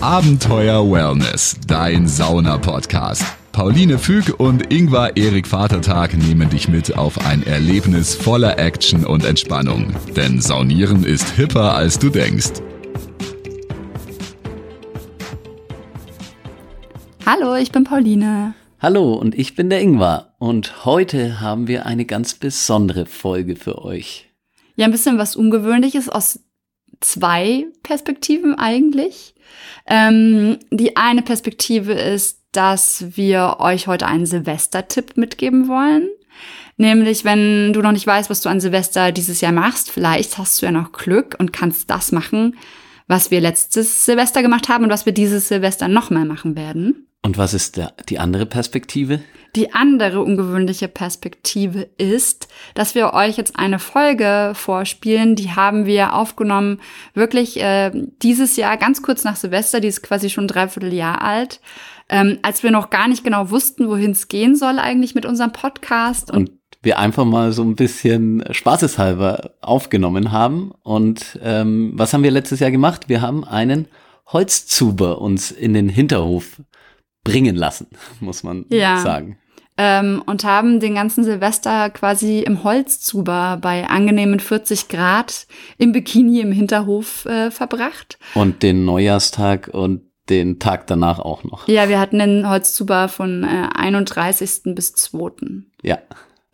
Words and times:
Abenteuer 0.00 0.88
Wellness, 0.88 1.56
dein 1.66 2.06
Sauna-Podcast. 2.06 3.24
Pauline 3.50 3.98
Füg 3.98 4.38
und 4.38 4.72
Ingvar 4.72 5.16
Erik 5.16 5.48
Vatertag 5.48 6.16
nehmen 6.16 6.48
dich 6.48 6.68
mit 6.68 6.96
auf 6.96 7.26
ein 7.26 7.44
Erlebnis 7.44 8.14
voller 8.14 8.60
Action 8.60 9.04
und 9.04 9.24
Entspannung. 9.24 9.92
Denn 10.14 10.40
Saunieren 10.40 11.02
ist 11.02 11.30
hipper, 11.30 11.74
als 11.74 11.98
du 11.98 12.10
denkst. 12.10 12.62
Hallo, 17.26 17.56
ich 17.56 17.72
bin 17.72 17.82
Pauline. 17.82 18.54
Hallo 18.80 19.14
und 19.14 19.36
ich 19.36 19.56
bin 19.56 19.68
der 19.68 19.80
Ingvar 19.80 20.36
und 20.38 20.84
heute 20.84 21.40
haben 21.40 21.66
wir 21.66 21.86
eine 21.86 22.04
ganz 22.04 22.34
besondere 22.34 23.04
Folge 23.04 23.56
für 23.56 23.84
euch. 23.84 24.30
Ja, 24.76 24.84
ein 24.84 24.92
bisschen 24.92 25.18
was 25.18 25.34
Ungewöhnliches 25.34 26.08
aus 26.08 26.38
zwei 27.00 27.66
Perspektiven 27.82 28.54
eigentlich. 28.54 29.34
Ähm, 29.86 30.58
die 30.70 30.96
eine 30.96 31.22
Perspektive 31.22 31.92
ist, 31.92 32.42
dass 32.52 33.04
wir 33.16 33.56
euch 33.58 33.86
heute 33.86 34.06
einen 34.06 34.26
Silvester-Tipp 34.26 35.16
mitgeben 35.16 35.68
wollen. 35.68 36.08
Nämlich, 36.76 37.24
wenn 37.24 37.72
du 37.72 37.82
noch 37.82 37.92
nicht 37.92 38.06
weißt, 38.06 38.30
was 38.30 38.40
du 38.40 38.48
an 38.48 38.60
Silvester 38.60 39.10
dieses 39.10 39.40
Jahr 39.40 39.52
machst, 39.52 39.90
vielleicht 39.90 40.38
hast 40.38 40.62
du 40.62 40.66
ja 40.66 40.72
noch 40.72 40.92
Glück 40.92 41.34
und 41.38 41.52
kannst 41.52 41.90
das 41.90 42.12
machen, 42.12 42.56
was 43.08 43.30
wir 43.30 43.40
letztes 43.40 44.04
Silvester 44.04 44.42
gemacht 44.42 44.68
haben 44.68 44.84
und 44.84 44.90
was 44.90 45.06
wir 45.06 45.12
dieses 45.12 45.48
Silvester 45.48 45.88
nochmal 45.88 46.24
machen 46.24 46.56
werden. 46.56 47.08
Und 47.22 47.36
was 47.36 47.52
ist 47.52 47.76
der, 47.76 47.92
die 48.08 48.18
andere 48.18 48.46
Perspektive? 48.46 49.20
Die 49.56 49.72
andere 49.72 50.20
ungewöhnliche 50.20 50.88
Perspektive 50.88 51.88
ist, 51.96 52.48
dass 52.74 52.94
wir 52.94 53.12
euch 53.14 53.36
jetzt 53.36 53.58
eine 53.58 53.78
Folge 53.78 54.52
vorspielen, 54.54 55.34
die 55.34 55.50
haben 55.50 55.84
wir 55.86 56.14
aufgenommen, 56.14 56.80
wirklich 57.14 57.60
äh, 57.60 57.90
dieses 58.22 58.56
Jahr, 58.56 58.76
ganz 58.76 59.02
kurz 59.02 59.24
nach 59.24 59.36
Silvester, 59.36 59.80
die 59.80 59.88
ist 59.88 60.02
quasi 60.02 60.30
schon 60.30 60.46
dreiviertel 60.46 60.92
Jahr 60.92 61.22
alt, 61.22 61.60
ähm, 62.08 62.38
als 62.42 62.62
wir 62.62 62.70
noch 62.70 62.90
gar 62.90 63.08
nicht 63.08 63.24
genau 63.24 63.50
wussten, 63.50 63.88
wohin 63.88 64.12
es 64.12 64.28
gehen 64.28 64.54
soll 64.54 64.78
eigentlich 64.78 65.14
mit 65.14 65.26
unserem 65.26 65.52
Podcast. 65.52 66.30
Und, 66.30 66.50
und 66.50 66.57
wir 66.82 66.98
einfach 66.98 67.24
mal 67.24 67.52
so 67.52 67.62
ein 67.62 67.74
bisschen 67.74 68.44
spaßeshalber 68.50 69.52
aufgenommen 69.60 70.32
haben. 70.32 70.72
Und 70.82 71.38
ähm, 71.42 71.92
was 71.94 72.12
haben 72.12 72.22
wir 72.22 72.30
letztes 72.30 72.60
Jahr 72.60 72.70
gemacht? 72.70 73.08
Wir 73.08 73.20
haben 73.20 73.44
einen 73.44 73.88
Holzzuber 74.26 75.20
uns 75.20 75.50
in 75.50 75.74
den 75.74 75.88
Hinterhof 75.88 76.60
bringen 77.24 77.56
lassen, 77.56 77.88
muss 78.20 78.42
man 78.42 78.66
ja. 78.70 78.98
sagen. 78.98 79.38
Ähm, 79.80 80.22
und 80.26 80.42
haben 80.42 80.80
den 80.80 80.96
ganzen 80.96 81.22
Silvester 81.22 81.88
quasi 81.90 82.40
im 82.40 82.64
Holzzuber 82.64 83.58
bei 83.60 83.86
angenehmen 83.86 84.40
40 84.40 84.88
Grad 84.88 85.46
im 85.78 85.92
Bikini 85.92 86.40
im 86.40 86.50
Hinterhof 86.50 87.26
äh, 87.26 87.52
verbracht. 87.52 88.18
Und 88.34 88.64
den 88.64 88.84
Neujahrstag 88.84 89.70
und 89.72 90.02
den 90.30 90.58
Tag 90.58 90.88
danach 90.88 91.20
auch 91.20 91.44
noch. 91.44 91.68
Ja, 91.68 91.88
wir 91.88 92.00
hatten 92.00 92.18
den 92.18 92.48
Holzzuber 92.48 93.08
von 93.08 93.44
äh, 93.44 93.68
31. 93.74 94.74
bis 94.74 94.94
2. 94.94 95.62
Ja. 95.82 95.98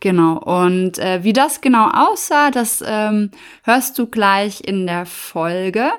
Genau. 0.05 0.37
Und 0.37 0.99
äh, 0.99 1.23
wie 1.23 1.33
das 1.33 1.61
genau 1.61 1.89
aussah, 1.89 2.51
das 2.51 2.83
ähm, 2.85 3.31
hörst 3.63 3.97
du 3.97 4.05
gleich 4.05 4.61
in 4.63 4.85
der 4.85 5.07
Folge. 5.07 5.89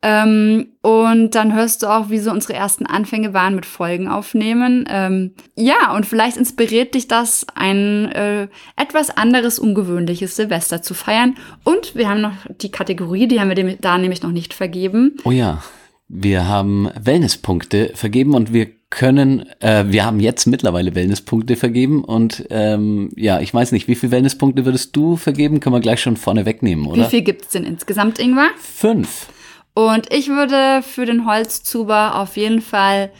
Ähm, 0.00 0.68
und 0.80 1.34
dann 1.34 1.52
hörst 1.52 1.82
du 1.82 1.88
auch, 1.88 2.08
wie 2.08 2.20
so 2.20 2.30
unsere 2.30 2.52
ersten 2.52 2.86
Anfänge 2.86 3.34
waren 3.34 3.56
mit 3.56 3.66
Folgen 3.66 4.06
aufnehmen. 4.06 4.84
Ähm, 4.88 5.34
ja, 5.56 5.92
und 5.96 6.06
vielleicht 6.06 6.36
inspiriert 6.36 6.94
dich 6.94 7.08
das, 7.08 7.48
ein 7.56 8.12
äh, 8.12 8.46
etwas 8.76 9.10
anderes, 9.10 9.58
ungewöhnliches 9.58 10.36
Silvester 10.36 10.80
zu 10.80 10.94
feiern. 10.94 11.34
Und 11.64 11.96
wir 11.96 12.08
haben 12.08 12.20
noch 12.20 12.36
die 12.60 12.70
Kategorie, 12.70 13.26
die 13.26 13.40
haben 13.40 13.48
wir 13.48 13.56
dem, 13.56 13.76
da 13.80 13.98
nämlich 13.98 14.22
noch 14.22 14.30
nicht 14.30 14.54
vergeben. 14.54 15.16
Oh 15.24 15.32
ja, 15.32 15.64
wir 16.08 16.48
haben 16.48 16.88
Wellnesspunkte 16.98 17.92
vergeben 17.94 18.34
und 18.34 18.52
wir 18.52 18.68
können, 18.90 19.46
äh, 19.60 19.84
wir 19.88 20.06
haben 20.06 20.20
jetzt 20.20 20.46
mittlerweile 20.46 20.94
Wellnesspunkte 20.94 21.56
vergeben 21.56 22.02
und 22.02 22.46
ähm, 22.48 23.10
ja, 23.16 23.40
ich 23.40 23.52
weiß 23.52 23.72
nicht, 23.72 23.86
wie 23.86 23.94
viele 23.94 24.12
Wellnesspunkte 24.12 24.64
würdest 24.64 24.96
du 24.96 25.16
vergeben? 25.16 25.60
Können 25.60 25.74
wir 25.74 25.80
gleich 25.80 26.00
schon 26.00 26.16
vorne 26.16 26.46
wegnehmen, 26.46 26.86
oder? 26.86 27.04
Wie 27.04 27.10
viel 27.10 27.22
gibt's 27.22 27.50
denn 27.50 27.64
insgesamt, 27.64 28.18
Ingwer? 28.18 28.48
Fünf. 28.58 29.26
Und 29.74 30.12
ich 30.12 30.28
würde 30.28 30.82
für 30.82 31.04
den 31.04 31.26
Holzzuber 31.26 32.18
auf 32.18 32.36
jeden 32.36 32.62
Fall 32.62 33.12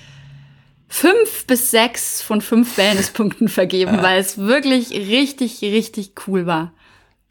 fünf 0.88 1.46
bis 1.46 1.70
sechs 1.70 2.22
von 2.22 2.40
fünf 2.40 2.78
Wellnesspunkten 2.78 3.48
vergeben, 3.48 3.98
weil 4.00 4.18
es 4.18 4.38
wirklich 4.38 4.90
richtig, 4.92 5.60
richtig 5.60 6.12
cool 6.26 6.46
war. 6.46 6.72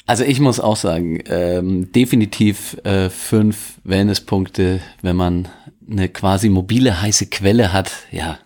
Also 0.08 0.24
ich 0.24 0.40
muss 0.40 0.62
auch 0.62 0.78
sagen, 0.78 1.22
ähm, 1.28 1.92
definitiv 1.92 2.78
äh, 2.86 3.10
fünf 3.10 3.74
Wellnesspunkte, 3.84 4.80
wenn 5.02 5.18
man 5.18 5.50
eine 5.90 6.08
quasi 6.08 6.48
mobile 6.50 7.02
heiße 7.02 7.28
Quelle 7.28 7.74
hat, 7.74 7.92
ja, 8.12 8.40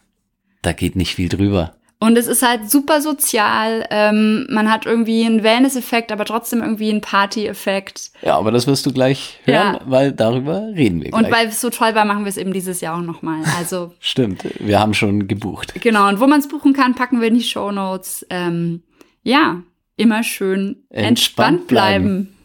da 0.64 0.74
geht 0.74 0.96
nicht 0.96 1.16
viel 1.16 1.30
drüber. 1.30 1.76
Und 2.00 2.18
es 2.18 2.26
ist 2.26 2.42
halt 2.42 2.72
super 2.72 3.00
sozial. 3.00 3.86
Ähm, 3.92 4.48
man 4.50 4.72
hat 4.72 4.88
irgendwie 4.88 5.24
einen 5.24 5.44
Wellness-Effekt, 5.44 6.12
aber 6.12 6.26
trotzdem 6.26 6.62
irgendwie 6.62 6.90
einen 6.90 7.02
Party-Effekt. 7.02 8.10
Ja, 8.24 8.38
aber 8.38 8.50
das 8.50 8.66
wirst 8.66 8.88
du 8.88 8.92
gleich 8.92 9.40
hören, 9.44 9.76
ja. 9.76 9.82
weil 9.86 10.12
darüber 10.12 10.64
reden 10.74 11.04
wir 11.04 11.12
gleich. 11.12 11.24
Und 11.24 11.32
weil 11.32 11.50
es 11.50 11.62
so 11.62 11.70
toll 11.70 11.94
war, 11.94 12.06
machen 12.06 12.26
wir 12.26 12.30
es 12.30 12.38
eben 12.38 12.54
dieses 12.54 12.82
Jahr 12.82 12.98
auch 12.98 13.04
nochmal. 13.04 13.44
Also 13.56 13.94
Stimmt, 14.00 14.46
wir 14.60 14.80
haben 14.80 14.96
schon 14.96 15.28
gebucht. 15.28 15.76
Genau, 15.80 16.10
und 16.10 16.20
wo 16.20 16.26
man 16.26 16.40
es 16.40 16.48
buchen 16.48 16.74
kann, 16.74 16.96
packen 16.96 17.22
wir 17.22 17.28
in 17.28 17.36
die 17.36 17.44
Show 17.44 17.72
Notes. 17.72 18.26
Ähm, 18.32 18.82
ja, 19.22 19.62
immer 20.02 20.24
schön 20.24 20.84
entspannt, 20.90 21.08
entspannt 21.08 21.68
bleiben. 21.68 22.04
bleiben. 22.04 22.38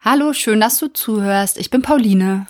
Hallo, 0.00 0.32
schön, 0.32 0.60
dass 0.60 0.78
du 0.78 0.88
zuhörst. 0.88 1.58
Ich 1.58 1.70
bin 1.70 1.82
Pauline. 1.82 2.46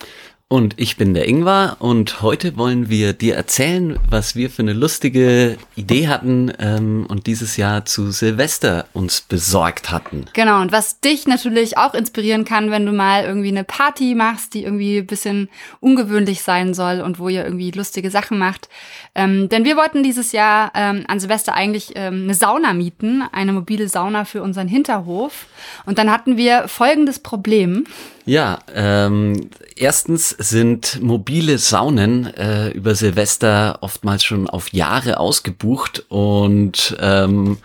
Und 0.50 0.80
ich 0.80 0.96
bin 0.96 1.12
der 1.12 1.28
Ingvar 1.28 1.76
und 1.78 2.22
heute 2.22 2.56
wollen 2.56 2.88
wir 2.88 3.12
dir 3.12 3.34
erzählen, 3.34 3.98
was 4.08 4.34
wir 4.34 4.48
für 4.48 4.62
eine 4.62 4.72
lustige 4.72 5.58
Idee 5.76 6.08
hatten 6.08 6.50
ähm, 6.58 7.04
und 7.06 7.26
dieses 7.26 7.58
Jahr 7.58 7.84
zu 7.84 8.10
Silvester 8.12 8.86
uns 8.94 9.20
besorgt 9.20 9.90
hatten. 9.90 10.24
Genau, 10.32 10.62
und 10.62 10.72
was 10.72 11.00
dich 11.00 11.26
natürlich 11.26 11.76
auch 11.76 11.92
inspirieren 11.92 12.46
kann, 12.46 12.70
wenn 12.70 12.86
du 12.86 12.92
mal 12.92 13.24
irgendwie 13.24 13.48
eine 13.48 13.62
Party 13.62 14.14
machst, 14.14 14.54
die 14.54 14.64
irgendwie 14.64 15.00
ein 15.00 15.06
bisschen 15.06 15.50
ungewöhnlich 15.80 16.40
sein 16.40 16.72
soll 16.72 17.02
und 17.02 17.18
wo 17.18 17.28
ihr 17.28 17.44
irgendwie 17.44 17.70
lustige 17.70 18.10
Sachen 18.10 18.38
macht. 18.38 18.70
Ähm, 19.14 19.50
denn 19.50 19.66
wir 19.66 19.76
wollten 19.76 20.02
dieses 20.02 20.32
Jahr 20.32 20.72
ähm, 20.74 21.04
an 21.08 21.20
Silvester 21.20 21.52
eigentlich 21.52 21.92
ähm, 21.94 22.22
eine 22.22 22.32
Sauna 22.32 22.72
mieten, 22.72 23.22
eine 23.32 23.52
mobile 23.52 23.86
Sauna 23.86 24.24
für 24.24 24.40
unseren 24.40 24.68
Hinterhof. 24.68 25.44
Und 25.84 25.98
dann 25.98 26.10
hatten 26.10 26.38
wir 26.38 26.68
folgendes 26.68 27.18
Problem. 27.18 27.84
Ja, 28.28 28.58
ähm, 28.74 29.48
erstens 29.74 30.28
sind 30.28 31.00
mobile 31.00 31.56
Saunen 31.56 32.26
äh, 32.34 32.68
über 32.68 32.94
Silvester 32.94 33.78
oftmals 33.80 34.22
schon 34.22 34.50
auf 34.50 34.74
Jahre 34.74 35.18
ausgebucht 35.18 36.04
und 36.10 36.94
ähm, 37.00 37.56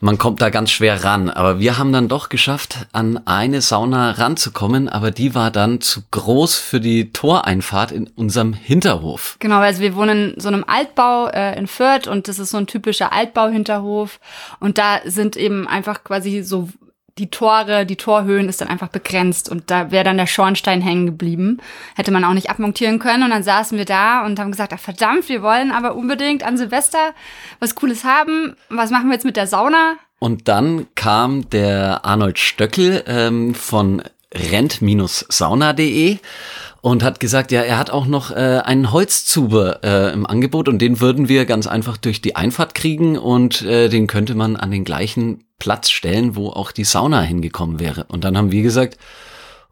man 0.00 0.18
kommt 0.18 0.40
da 0.40 0.50
ganz 0.50 0.72
schwer 0.72 1.04
ran. 1.04 1.30
Aber 1.30 1.60
wir 1.60 1.78
haben 1.78 1.92
dann 1.92 2.08
doch 2.08 2.30
geschafft, 2.30 2.88
an 2.90 3.20
eine 3.28 3.60
Sauna 3.60 4.10
ranzukommen, 4.10 4.88
aber 4.88 5.12
die 5.12 5.36
war 5.36 5.52
dann 5.52 5.80
zu 5.80 6.02
groß 6.10 6.56
für 6.56 6.80
die 6.80 7.12
Toreinfahrt 7.12 7.92
in 7.92 8.08
unserem 8.08 8.54
Hinterhof. 8.54 9.36
Genau, 9.38 9.58
also 9.58 9.80
wir 9.80 9.94
wohnen 9.94 10.34
in 10.34 10.40
so 10.40 10.48
einem 10.48 10.64
Altbau 10.66 11.28
äh, 11.28 11.56
in 11.56 11.68
Fürth 11.68 12.08
und 12.08 12.26
das 12.26 12.40
ist 12.40 12.50
so 12.50 12.56
ein 12.56 12.66
typischer 12.66 13.12
Altbau-Hinterhof 13.12 14.18
und 14.58 14.78
da 14.78 14.98
sind 15.04 15.36
eben 15.36 15.68
einfach 15.68 16.02
quasi 16.02 16.42
so 16.42 16.70
die 17.18 17.30
Tore, 17.30 17.84
die 17.84 17.96
Torhöhen 17.96 18.48
ist 18.48 18.60
dann 18.60 18.68
einfach 18.68 18.88
begrenzt 18.88 19.50
und 19.50 19.70
da 19.70 19.90
wäre 19.90 20.04
dann 20.04 20.16
der 20.16 20.26
Schornstein 20.26 20.80
hängen 20.80 21.06
geblieben. 21.06 21.58
Hätte 21.96 22.10
man 22.10 22.24
auch 22.24 22.32
nicht 22.32 22.50
abmontieren 22.50 22.98
können 22.98 23.24
und 23.24 23.30
dann 23.30 23.42
saßen 23.42 23.76
wir 23.76 23.84
da 23.84 24.24
und 24.24 24.38
haben 24.38 24.52
gesagt, 24.52 24.72
ach 24.72 24.78
verdammt, 24.78 25.28
wir 25.28 25.42
wollen 25.42 25.72
aber 25.72 25.94
unbedingt 25.94 26.42
an 26.44 26.56
Silvester 26.56 27.14
was 27.60 27.74
Cooles 27.74 28.04
haben. 28.04 28.54
Was 28.68 28.90
machen 28.90 29.08
wir 29.08 29.14
jetzt 29.14 29.24
mit 29.24 29.36
der 29.36 29.46
Sauna? 29.46 29.94
Und 30.20 30.48
dann 30.48 30.86
kam 30.94 31.48
der 31.50 32.04
Arnold 32.04 32.38
Stöckel 32.38 33.04
ähm, 33.06 33.54
von 33.54 34.02
rent-sauna.de 34.34 36.18
und 36.80 37.02
hat 37.02 37.20
gesagt, 37.20 37.50
ja, 37.50 37.62
er 37.62 37.78
hat 37.78 37.90
auch 37.90 38.06
noch 38.06 38.30
äh, 38.30 38.60
einen 38.64 38.92
Holzzuber 38.92 39.80
äh, 39.82 40.12
im 40.12 40.26
Angebot 40.26 40.68
und 40.68 40.80
den 40.80 41.00
würden 41.00 41.28
wir 41.28 41.44
ganz 41.44 41.66
einfach 41.66 41.96
durch 41.96 42.20
die 42.20 42.36
Einfahrt 42.36 42.74
kriegen 42.74 43.18
und 43.18 43.62
äh, 43.62 43.88
den 43.88 44.06
könnte 44.06 44.34
man 44.34 44.56
an 44.56 44.70
den 44.70 44.84
gleichen 44.84 45.44
Platz 45.58 45.90
stellen, 45.90 46.36
wo 46.36 46.50
auch 46.50 46.72
die 46.72 46.84
Sauna 46.84 47.20
hingekommen 47.20 47.80
wäre. 47.80 48.04
Und 48.08 48.24
dann 48.24 48.36
haben 48.36 48.52
wir 48.52 48.62
gesagt, 48.62 48.96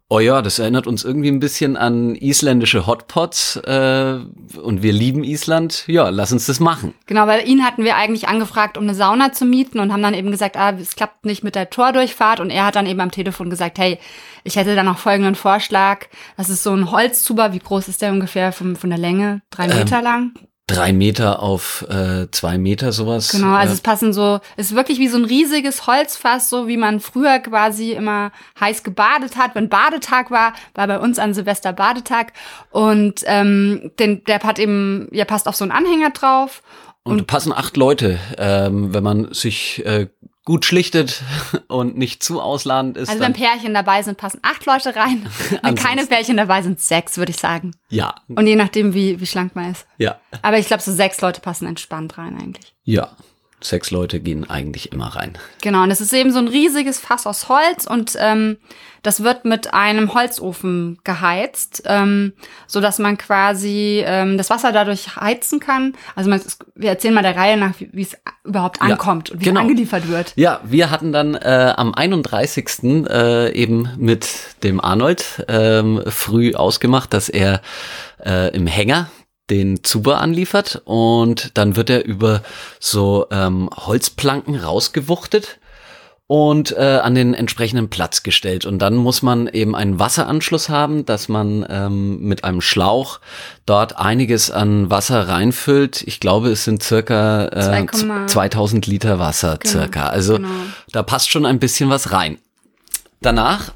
oh 0.09 0.19
ja, 0.19 0.41
das 0.41 0.59
erinnert 0.59 0.87
uns 0.87 1.03
irgendwie 1.03 1.29
ein 1.29 1.39
bisschen 1.39 1.75
an 1.75 2.15
isländische 2.15 2.87
Hotpots 2.87 3.57
äh, 3.57 4.19
und 4.61 4.81
wir 4.81 4.93
lieben 4.93 5.23
Island. 5.23 5.83
Ja, 5.87 6.09
lass 6.09 6.31
uns 6.31 6.45
das 6.45 6.59
machen. 6.59 6.93
Genau, 7.05 7.27
weil 7.27 7.47
ihn 7.47 7.63
hatten 7.65 7.83
wir 7.83 7.97
eigentlich 7.97 8.27
angefragt, 8.27 8.77
um 8.77 8.83
eine 8.83 8.95
Sauna 8.95 9.33
zu 9.33 9.45
mieten 9.45 9.79
und 9.79 9.91
haben 9.91 10.01
dann 10.01 10.13
eben 10.13 10.31
gesagt, 10.31 10.55
ah, 10.55 10.71
es 10.71 10.95
klappt 10.95 11.25
nicht 11.25 11.43
mit 11.43 11.55
der 11.55 11.69
Tordurchfahrt 11.69 12.39
und 12.39 12.49
er 12.49 12.65
hat 12.65 12.75
dann 12.75 12.85
eben 12.85 13.01
am 13.01 13.11
Telefon 13.11 13.49
gesagt, 13.49 13.79
hey, 13.79 13.99
ich 14.43 14.55
hätte 14.55 14.75
da 14.75 14.83
noch 14.83 14.97
folgenden 14.97 15.35
Vorschlag. 15.35 16.05
Das 16.37 16.49
ist 16.49 16.63
so 16.63 16.73
ein 16.73 16.91
Holzzuber. 16.91 17.51
Wie 17.51 17.59
groß 17.59 17.89
ist 17.89 18.01
der 18.01 18.13
ungefähr 18.13 18.53
von, 18.53 18.77
von 18.77 18.89
der 18.89 18.99
Länge? 18.99 19.41
Drei 19.49 19.67
ähm, 19.67 19.77
Meter 19.77 20.01
lang? 20.01 20.31
Drei 20.67 20.91
Meter 20.91 21.41
auf 21.41 21.85
äh, 21.89 22.29
zwei 22.31 22.57
Meter 22.57 22.91
sowas. 22.91 23.29
Genau, 23.29 23.53
also 23.53 23.71
äh, 23.71 23.75
es 23.75 23.81
passen 23.81 24.11
so, 24.11 24.41
es 24.57 24.67
ist 24.67 24.75
wirklich 24.75 24.99
wie 24.99 25.07
so 25.07 25.17
ein 25.17 25.23
riesiges 25.23 25.87
Holzfass, 25.87 26.49
so 26.49 26.67
wie 26.67 26.75
man 26.75 26.99
früher 26.99 27.39
quasi 27.39 27.93
immer 27.93 28.31
heiß 28.59 28.83
gebadet 28.83 29.37
hat. 29.37 29.55
Wenn 29.55 29.69
Badetag 29.69 30.29
war, 30.29 30.53
war 30.75 30.87
bei 30.87 30.99
uns 30.99 31.19
an 31.19 31.33
Silvester 31.33 31.71
Badetag. 31.71 32.33
Und 32.69 33.21
ähm, 33.25 33.91
den, 33.97 34.25
der 34.25 34.39
hat 34.41 34.59
eben, 34.59 35.07
ja, 35.11 35.23
passt 35.23 35.47
auf 35.47 35.55
so 35.55 35.63
einen 35.63 35.71
Anhänger 35.71 36.09
drauf. 36.09 36.61
und, 37.03 37.27
passen 37.27 37.53
acht 37.53 37.77
Leute, 37.77 38.19
ähm, 38.37 38.93
wenn 38.93 39.03
man 39.03 39.33
sich 39.33 39.85
äh, 39.85 40.07
gut 40.47 40.63
schlichtet 40.63 41.23
und 41.67 41.97
nicht 41.97 42.23
zu 42.23 42.39
ausladend 42.41 42.95
ist. 42.95 43.09
Also 43.09 43.21
wenn 43.21 43.33
Pärchen 43.33 43.73
dabei 43.73 44.01
sind, 44.01 44.17
passen 44.17 44.39
acht 44.43 44.65
Leute 44.65 44.95
rein. 44.95 45.29
Wenn 45.61 45.75
keine 45.75 46.05
Pärchen 46.05 46.37
dabei 46.37 46.61
sind, 46.61 46.79
sechs, 46.79 47.17
würde 47.17 47.31
ich 47.31 47.37
sagen. 47.37 47.71
ja, 47.89 48.15
Und 48.29 48.47
je 48.47 48.55
nachdem, 48.55 48.93
wie, 48.93 49.19
wie 49.19 49.25
schlank 49.27 49.57
man 49.57 49.71
ist. 49.71 49.85
ja, 49.97 50.17
Aber 50.41 50.57
ich 50.57 50.67
glaube, 50.67 50.81
so 50.81 50.93
sechs 50.93 51.19
Leute 51.19 51.41
passen 51.41 51.67
entspannt 51.67 52.17
rein 52.17 52.37
eigentlich. 52.39 52.73
ja. 52.85 53.09
Sechs 53.59 53.89
Leute 53.89 54.19
gehen 54.19 54.47
eigentlich 54.47 54.91
immer 54.91 55.07
rein. 55.07 55.37
Genau, 55.61 55.81
und 55.81 55.89
es 55.89 55.99
ist 55.99 56.13
eben 56.13 56.31
so 56.31 56.37
ein 56.37 56.47
riesiges 56.47 56.99
Fass 56.99 57.25
aus 57.25 57.49
Holz 57.49 57.87
und 57.87 58.15
ähm, 58.19 58.57
das 59.01 59.23
wird 59.23 59.45
mit 59.45 59.73
einem 59.73 60.13
Holzofen 60.13 60.99
geheizt, 61.03 61.83
ähm, 61.85 62.33
so 62.67 62.81
dass 62.81 62.99
man 62.99 63.17
quasi 63.17 64.03
ähm, 64.05 64.37
das 64.37 64.49
Wasser 64.49 64.71
dadurch 64.71 65.15
heizen 65.15 65.59
kann. 65.59 65.95
Also 66.15 66.29
man, 66.29 66.41
wir 66.75 66.89
erzählen 66.89 67.13
mal 67.13 67.23
der 67.23 67.35
Reihe 67.35 67.57
nach, 67.57 67.73
wie 67.79 68.01
es 68.01 68.17
überhaupt 68.43 68.77
Ja, 68.77 68.89
ankommt 68.89 69.31
und 69.31 69.39
wie 69.39 69.45
genau. 69.45 69.61
es 69.61 69.63
angeliefert 69.63 70.07
wird. 70.07 70.33
Ja, 70.35 70.59
wir 70.63 70.91
hatten 70.91 71.11
dann 71.11 71.35
äh, 71.35 71.73
am 71.75 71.95
31. 71.95 73.07
Äh, 73.09 73.53
eben 73.53 73.89
mit 73.97 74.27
dem 74.63 74.79
Arnold 74.79 75.45
ähm, 75.47 76.03
früh 76.07 76.53
ausgemacht, 76.53 77.13
dass 77.13 77.29
er 77.29 77.61
äh, 78.23 78.53
im 78.55 78.67
Hänger 78.67 79.09
den 79.49 79.83
Zuber 79.83 80.19
anliefert 80.19 80.81
und 80.85 81.57
dann 81.57 81.75
wird 81.75 81.89
er 81.89 82.05
über 82.05 82.41
so 82.79 83.27
ähm, 83.31 83.69
Holzplanken 83.75 84.55
rausgewuchtet 84.55 85.59
und 86.27 86.75
äh, 86.77 86.99
an 87.01 87.15
den 87.15 87.33
entsprechenden 87.33 87.89
Platz 87.89 88.21
gestellt. 88.21 88.65
Und 88.65 88.79
dann 88.79 88.95
muss 88.97 89.21
man 89.21 89.47
eben 89.47 89.75
einen 89.75 89.97
Wasseranschluss 89.97 90.67
haben, 90.67 91.05
dass 91.05 91.29
man 91.29 91.65
ähm, 91.69 92.19
mit 92.19 92.43
einem 92.43 92.59
Schlauch 92.59 93.21
dort 93.65 93.97
einiges 93.97 94.51
an 94.51 94.89
Wasser 94.89 95.29
reinfüllt. 95.29 96.03
Ich 96.05 96.19
glaube, 96.19 96.49
es 96.49 96.65
sind 96.65 96.83
circa 96.83 97.45
äh, 97.47 97.85
2,- 97.85 98.27
2000 98.27 98.87
Liter 98.87 99.19
Wasser 99.19 99.57
Genau, 99.57 99.71
circa. 99.71 100.09
Also 100.09 100.35
genau. 100.35 100.49
da 100.91 101.01
passt 101.01 101.29
schon 101.29 101.45
ein 101.45 101.59
bisschen 101.59 101.89
was 101.89 102.11
rein. 102.11 102.37
Danach 103.21 103.71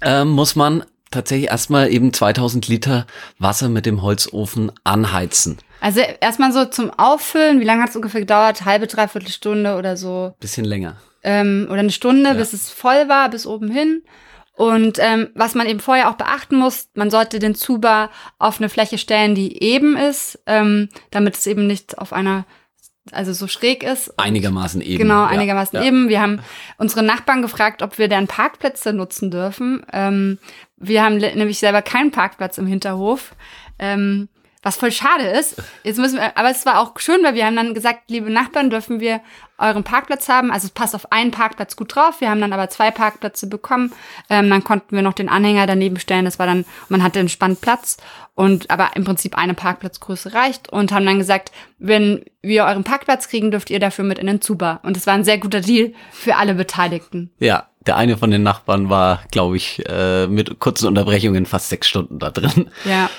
ähm, 0.00 0.30
muss 0.30 0.56
man 0.56 0.84
tatsächlich 1.12 1.50
erstmal 1.50 1.90
eben 1.92 2.12
2000 2.12 2.66
Liter 2.68 3.06
Wasser 3.38 3.68
mit 3.68 3.86
dem 3.86 4.02
Holzofen 4.02 4.72
anheizen. 4.84 5.58
Also 5.80 6.00
erstmal 6.20 6.52
so 6.52 6.64
zum 6.64 6.90
Auffüllen, 6.90 7.60
wie 7.60 7.64
lange 7.64 7.82
hat 7.82 7.90
es 7.90 7.96
ungefähr 7.96 8.20
gedauert? 8.20 8.64
Halbe, 8.64 8.86
dreiviertel 8.86 9.28
Stunde 9.30 9.76
oder 9.76 9.96
so. 9.96 10.34
Bisschen 10.40 10.64
länger. 10.64 10.96
ähm, 11.24 11.66
oder 11.70 11.80
eine 11.80 11.90
Stunde, 11.92 12.30
Ja. 12.30 12.34
bis 12.34 12.52
es 12.52 12.70
voll 12.70 13.08
war, 13.08 13.28
bis 13.30 13.46
oben 13.46 13.70
hin. 13.70 14.02
Und 14.54 14.98
ähm, 15.00 15.30
was 15.34 15.54
man 15.54 15.66
eben 15.66 15.80
vorher 15.80 16.10
auch 16.10 16.16
beachten 16.16 16.56
muss, 16.56 16.88
man 16.94 17.10
sollte 17.10 17.38
den 17.38 17.54
Zuber 17.54 18.10
auf 18.38 18.58
eine 18.58 18.68
Fläche 18.68 18.98
stellen, 18.98 19.34
die 19.34 19.62
eben 19.62 19.96
ist, 19.96 20.38
ähm, 20.46 20.88
damit 21.10 21.36
es 21.36 21.46
eben 21.46 21.66
nicht 21.66 21.96
auf 21.98 22.12
einer, 22.12 22.44
also 23.10 23.32
so 23.32 23.48
schräg 23.48 23.82
ist. 23.82 24.16
Einigermaßen 24.18 24.80
eben. 24.80 24.98
Genau, 24.98 25.22
Ja, 25.22 25.26
einigermaßen 25.26 25.78
ja. 25.80 25.84
eben. 25.84 26.08
Wir 26.08 26.20
haben 26.20 26.40
unsere 26.78 27.02
Nachbarn 27.02 27.42
gefragt, 27.42 27.82
ob 27.82 27.98
wir 27.98 28.08
deren 28.08 28.28
Parkplätze 28.28 28.92
nutzen 28.92 29.30
dürfen. 29.30 29.84
Ähm, 29.92 30.38
wir 30.76 31.02
haben 31.02 31.16
nämlich 31.16 31.58
selber 31.58 31.82
keinen 31.82 32.12
Parkplatz 32.12 32.58
im 32.58 32.66
Hinterhof. 32.66 33.34
Ähm, 33.78 34.28
was 34.62 34.76
voll 34.76 34.92
schade 34.92 35.24
ist. 35.24 35.60
Jetzt 35.82 35.98
müssen 35.98 36.18
wir, 36.18 36.36
aber 36.36 36.50
es 36.50 36.64
war 36.64 36.80
auch 36.80 36.98
schön, 36.98 37.22
weil 37.22 37.34
wir 37.34 37.46
haben 37.46 37.56
dann 37.56 37.74
gesagt, 37.74 38.02
liebe 38.08 38.30
Nachbarn, 38.30 38.70
dürfen 38.70 39.00
wir 39.00 39.20
euren 39.58 39.84
Parkplatz 39.84 40.28
haben. 40.28 40.50
Also 40.50 40.66
es 40.66 40.70
passt 40.70 40.94
auf 40.94 41.10
einen 41.12 41.30
Parkplatz 41.30 41.76
gut 41.76 41.94
drauf. 41.94 42.20
Wir 42.20 42.30
haben 42.30 42.40
dann 42.40 42.52
aber 42.52 42.68
zwei 42.68 42.90
Parkplätze 42.90 43.48
bekommen. 43.48 43.92
Ähm, 44.30 44.48
dann 44.50 44.64
konnten 44.64 44.94
wir 44.94 45.02
noch 45.02 45.12
den 45.12 45.28
Anhänger 45.28 45.66
daneben 45.66 45.98
stellen. 45.98 46.24
Das 46.24 46.38
war 46.38 46.46
dann, 46.46 46.64
man 46.88 47.02
hatte 47.02 47.20
entspannt 47.20 47.60
Platz. 47.60 47.96
Und 48.34 48.70
aber 48.70 48.90
im 48.94 49.04
Prinzip 49.04 49.36
eine 49.36 49.54
Parkplatzgröße 49.54 50.32
reicht. 50.32 50.72
Und 50.72 50.92
haben 50.92 51.06
dann 51.06 51.18
gesagt, 51.18 51.52
wenn 51.78 52.24
wir 52.40 52.64
euren 52.64 52.84
Parkplatz 52.84 53.28
kriegen, 53.28 53.50
dürft 53.50 53.70
ihr 53.70 53.80
dafür 53.80 54.04
mit 54.04 54.18
in 54.18 54.26
den 54.26 54.40
Zuber. 54.40 54.80
Und 54.82 54.96
es 54.96 55.06
war 55.06 55.14
ein 55.14 55.24
sehr 55.24 55.38
guter 55.38 55.60
Deal 55.60 55.92
für 56.12 56.36
alle 56.36 56.54
Beteiligten. 56.54 57.30
Ja, 57.38 57.68
der 57.86 57.96
eine 57.96 58.16
von 58.16 58.30
den 58.30 58.42
Nachbarn 58.42 58.90
war, 58.90 59.22
glaube 59.30 59.56
ich, 59.56 59.82
äh, 59.88 60.26
mit 60.28 60.60
kurzen 60.60 60.86
Unterbrechungen 60.86 61.46
fast 61.46 61.68
sechs 61.68 61.88
Stunden 61.88 62.18
da 62.18 62.30
drin. 62.30 62.70
Ja. 62.84 63.10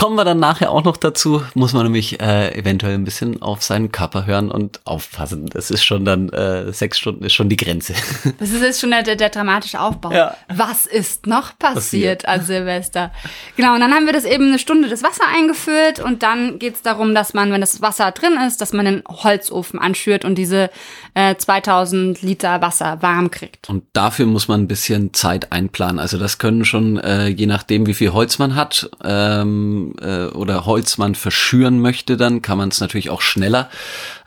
Kommen 0.00 0.16
wir 0.16 0.24
dann 0.24 0.40
nachher 0.40 0.70
auch 0.70 0.82
noch 0.82 0.96
dazu, 0.96 1.42
muss 1.52 1.74
man 1.74 1.82
nämlich 1.82 2.22
äh, 2.22 2.58
eventuell 2.58 2.94
ein 2.94 3.04
bisschen 3.04 3.42
auf 3.42 3.62
seinen 3.62 3.92
Körper 3.92 4.24
hören 4.24 4.50
und 4.50 4.80
aufpassen. 4.86 5.44
Das 5.52 5.70
ist 5.70 5.84
schon 5.84 6.06
dann, 6.06 6.30
äh, 6.30 6.72
sechs 6.72 6.98
Stunden 6.98 7.22
ist 7.22 7.34
schon 7.34 7.50
die 7.50 7.58
Grenze. 7.58 7.92
Das 8.38 8.48
ist 8.48 8.62
jetzt 8.62 8.80
schon 8.80 8.92
der, 8.92 9.02
der, 9.02 9.28
dramatische 9.28 9.78
Aufbau. 9.78 10.10
Ja. 10.10 10.34
Was 10.48 10.86
ist 10.86 11.26
noch 11.26 11.58
passiert, 11.58 12.22
Passiert. 12.22 12.28
an 12.28 12.42
Silvester? 12.42 13.12
Genau, 13.56 13.74
und 13.74 13.80
dann 13.80 13.92
haben 13.92 14.06
wir 14.06 14.14
das 14.14 14.24
eben 14.24 14.46
eine 14.46 14.58
Stunde 14.58 14.88
das 14.88 15.02
Wasser 15.02 15.24
eingefüllt 15.36 16.00
und 16.00 16.22
dann 16.22 16.58
geht's 16.58 16.80
darum, 16.80 17.14
dass 17.14 17.34
man, 17.34 17.52
wenn 17.52 17.60
das 17.60 17.82
Wasser 17.82 18.10
drin 18.12 18.38
ist, 18.46 18.62
dass 18.62 18.72
man 18.72 18.86
den 18.86 19.02
Holzofen 19.06 19.78
anschürt 19.78 20.24
und 20.24 20.36
diese 20.36 20.70
äh, 21.12 21.34
2000 21.36 22.22
Liter 22.22 22.62
Wasser 22.62 23.02
warm 23.02 23.30
kriegt. 23.30 23.68
Und 23.68 23.84
dafür 23.92 24.24
muss 24.24 24.48
man 24.48 24.62
ein 24.62 24.68
bisschen 24.68 25.12
Zeit 25.12 25.52
einplanen. 25.52 25.98
Also 25.98 26.16
das 26.16 26.38
können 26.38 26.64
schon, 26.64 26.96
äh, 26.98 27.26
je 27.26 27.46
nachdem, 27.46 27.86
wie 27.86 27.94
viel 27.94 28.14
Holz 28.14 28.38
man 28.38 28.54
hat 28.54 28.88
ähm, 29.04 29.89
äh, 30.00 30.26
oder 30.26 30.66
Holz 30.66 30.98
man 30.98 31.14
verschüren 31.14 31.80
möchte, 31.80 32.16
dann 32.16 32.42
kann 32.42 32.58
man 32.58 32.68
es 32.68 32.80
natürlich 32.80 33.10
auch 33.10 33.20
schneller 33.20 33.68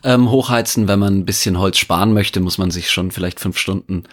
ähm, 0.04 0.30
hochheizen. 0.30 0.88
Wenn 0.88 1.00
man 1.00 1.20
ein 1.20 1.26
bisschen 1.26 1.60
Holz 1.60 1.78
sparen 1.78 2.14
möchte, 2.14 2.40
muss 2.40 2.58
man 2.58 2.72
sich 2.72 2.92
schon 2.92 3.12
vielleicht 3.12 3.40
fünf 3.40 3.58
Stunden 3.58 4.04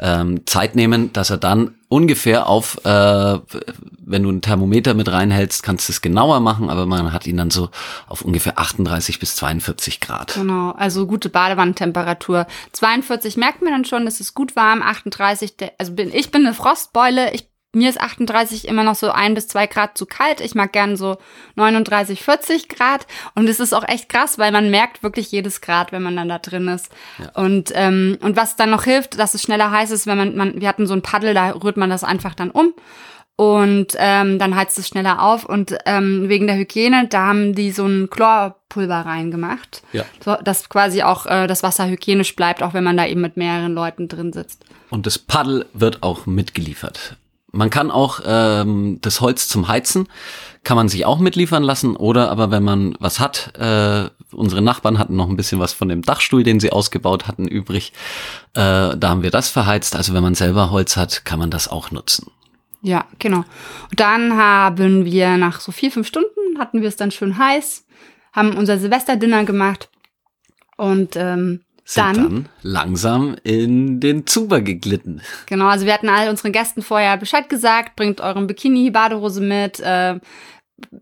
ähm, 0.00 0.46
Zeit 0.46 0.74
nehmen, 0.74 1.12
dass 1.12 1.30
er 1.30 1.38
dann 1.38 1.74
ungefähr 1.88 2.48
auf, 2.48 2.82
äh, 2.86 3.38
wenn 3.98 4.22
du 4.22 4.30
ein 4.30 4.40
Thermometer 4.40 4.94
mit 4.94 5.12
reinhältst, 5.12 5.62
kannst 5.62 5.88
du 5.88 5.92
es 5.92 6.00
genauer 6.00 6.40
machen, 6.40 6.70
aber 6.70 6.86
man 6.86 7.12
hat 7.12 7.26
ihn 7.26 7.36
dann 7.36 7.50
so 7.50 7.68
auf 8.08 8.22
ungefähr 8.22 8.58
38 8.58 9.18
bis 9.18 9.36
42 9.36 10.00
Grad. 10.00 10.34
Genau, 10.34 10.70
also 10.70 11.06
gute 11.06 11.28
Badewannentemperatur. 11.28 12.46
42 12.72 13.36
merkt 13.36 13.60
man 13.60 13.72
dann 13.72 13.84
schon, 13.84 14.06
das 14.06 14.20
ist 14.20 14.32
gut 14.32 14.56
warm. 14.56 14.80
38, 14.80 15.56
der, 15.58 15.72
also 15.78 15.92
bin 15.92 16.10
ich 16.14 16.30
bin 16.30 16.46
eine 16.46 16.54
Frostbeule. 16.54 17.32
Ich, 17.34 17.51
mir 17.74 17.88
ist 17.88 18.00
38 18.00 18.68
immer 18.68 18.84
noch 18.84 18.94
so 18.94 19.10
ein 19.10 19.34
bis 19.34 19.48
zwei 19.48 19.66
Grad 19.66 19.96
zu 19.96 20.04
kalt. 20.04 20.40
Ich 20.40 20.54
mag 20.54 20.72
gern 20.72 20.96
so 20.96 21.16
39, 21.56 22.22
40 22.22 22.68
Grad. 22.68 23.06
Und 23.34 23.48
es 23.48 23.60
ist 23.60 23.72
auch 23.72 23.88
echt 23.88 24.08
krass, 24.08 24.38
weil 24.38 24.52
man 24.52 24.70
merkt 24.70 25.02
wirklich 25.02 25.32
jedes 25.32 25.62
Grad, 25.62 25.90
wenn 25.90 26.02
man 26.02 26.16
dann 26.16 26.28
da 26.28 26.38
drin 26.38 26.68
ist. 26.68 26.90
Und, 27.34 27.72
ähm, 27.74 28.18
und 28.20 28.36
was 28.36 28.56
dann 28.56 28.70
noch 28.70 28.84
hilft, 28.84 29.18
dass 29.18 29.34
es 29.34 29.42
schneller 29.42 29.70
heiß 29.70 29.90
ist, 29.90 30.06
wenn 30.06 30.18
man, 30.18 30.36
man, 30.36 30.60
wir 30.60 30.68
hatten 30.68 30.86
so 30.86 30.92
ein 30.92 31.02
Paddel, 31.02 31.32
da 31.32 31.50
rührt 31.50 31.78
man 31.78 31.88
das 31.88 32.04
einfach 32.04 32.34
dann 32.34 32.50
um. 32.50 32.74
Und 33.36 33.94
ähm, 33.96 34.38
dann 34.38 34.54
heizt 34.54 34.78
es 34.78 34.88
schneller 34.88 35.22
auf. 35.22 35.46
Und 35.46 35.74
ähm, 35.86 36.28
wegen 36.28 36.46
der 36.46 36.56
Hygiene, 36.56 37.08
da 37.08 37.28
haben 37.28 37.54
die 37.54 37.70
so 37.70 37.86
ein 37.86 38.10
Chlorpulver 38.10 39.06
reingemacht. 39.06 39.82
Ja. 39.92 40.04
So, 40.22 40.36
dass 40.36 40.68
quasi 40.68 41.02
auch 41.02 41.24
äh, 41.24 41.46
das 41.46 41.62
Wasser 41.62 41.88
hygienisch 41.88 42.36
bleibt, 42.36 42.62
auch 42.62 42.74
wenn 42.74 42.84
man 42.84 42.98
da 42.98 43.06
eben 43.06 43.22
mit 43.22 43.38
mehreren 43.38 43.72
Leuten 43.72 44.08
drin 44.08 44.34
sitzt. 44.34 44.64
Und 44.90 45.06
das 45.06 45.18
Paddel 45.18 45.64
wird 45.72 46.02
auch 46.02 46.26
mitgeliefert. 46.26 47.16
Man 47.52 47.68
kann 47.68 47.90
auch 47.90 48.20
ähm, 48.24 48.98
das 49.02 49.20
Holz 49.20 49.46
zum 49.48 49.68
Heizen, 49.68 50.08
kann 50.64 50.76
man 50.76 50.88
sich 50.88 51.04
auch 51.04 51.18
mitliefern 51.18 51.62
lassen. 51.62 51.96
Oder 51.96 52.30
aber 52.30 52.50
wenn 52.50 52.62
man 52.62 52.96
was 52.98 53.20
hat, 53.20 53.52
äh, 53.58 54.08
unsere 54.32 54.62
Nachbarn 54.62 54.98
hatten 54.98 55.16
noch 55.16 55.28
ein 55.28 55.36
bisschen 55.36 55.60
was 55.60 55.74
von 55.74 55.88
dem 55.88 56.02
Dachstuhl, 56.02 56.42
den 56.42 56.60
sie 56.60 56.72
ausgebaut 56.72 57.28
hatten, 57.28 57.46
übrig. 57.46 57.92
Äh, 58.54 58.96
da 58.96 59.08
haben 59.08 59.22
wir 59.22 59.30
das 59.30 59.50
verheizt. 59.50 59.94
Also 59.94 60.14
wenn 60.14 60.22
man 60.22 60.34
selber 60.34 60.70
Holz 60.70 60.96
hat, 60.96 61.26
kann 61.26 61.38
man 61.38 61.50
das 61.50 61.68
auch 61.68 61.90
nutzen. 61.90 62.30
Ja, 62.80 63.04
genau. 63.18 63.44
Und 63.90 64.00
dann 64.00 64.36
haben 64.36 65.04
wir 65.04 65.36
nach 65.36 65.60
so 65.60 65.72
vier, 65.72 65.92
fünf 65.92 66.08
Stunden 66.08 66.58
hatten 66.58 66.80
wir 66.80 66.88
es 66.88 66.96
dann 66.96 67.10
schön 67.10 67.38
heiß, 67.38 67.84
haben 68.32 68.56
unser 68.56 68.78
Silvesterdinner 68.78 69.44
gemacht 69.44 69.88
und 70.76 71.16
ähm, 71.16 71.60
Sind 71.84 72.04
dann, 72.04 72.16
dann 72.16 72.48
langsam 72.62 73.36
in 73.42 73.98
den 73.98 74.26
Zuber 74.26 74.60
geglitten. 74.60 75.20
genau, 75.46 75.66
also 75.66 75.84
wir 75.84 75.92
hatten 75.92 76.08
all 76.08 76.28
unseren 76.28 76.52
Gästen 76.52 76.82
vorher 76.82 77.16
Bescheid 77.16 77.48
gesagt, 77.48 77.96
bringt 77.96 78.20
euren 78.20 78.46
Bikini, 78.46 78.90
Badehose 78.90 79.40
mit, 79.40 79.80
äh, 79.80 80.20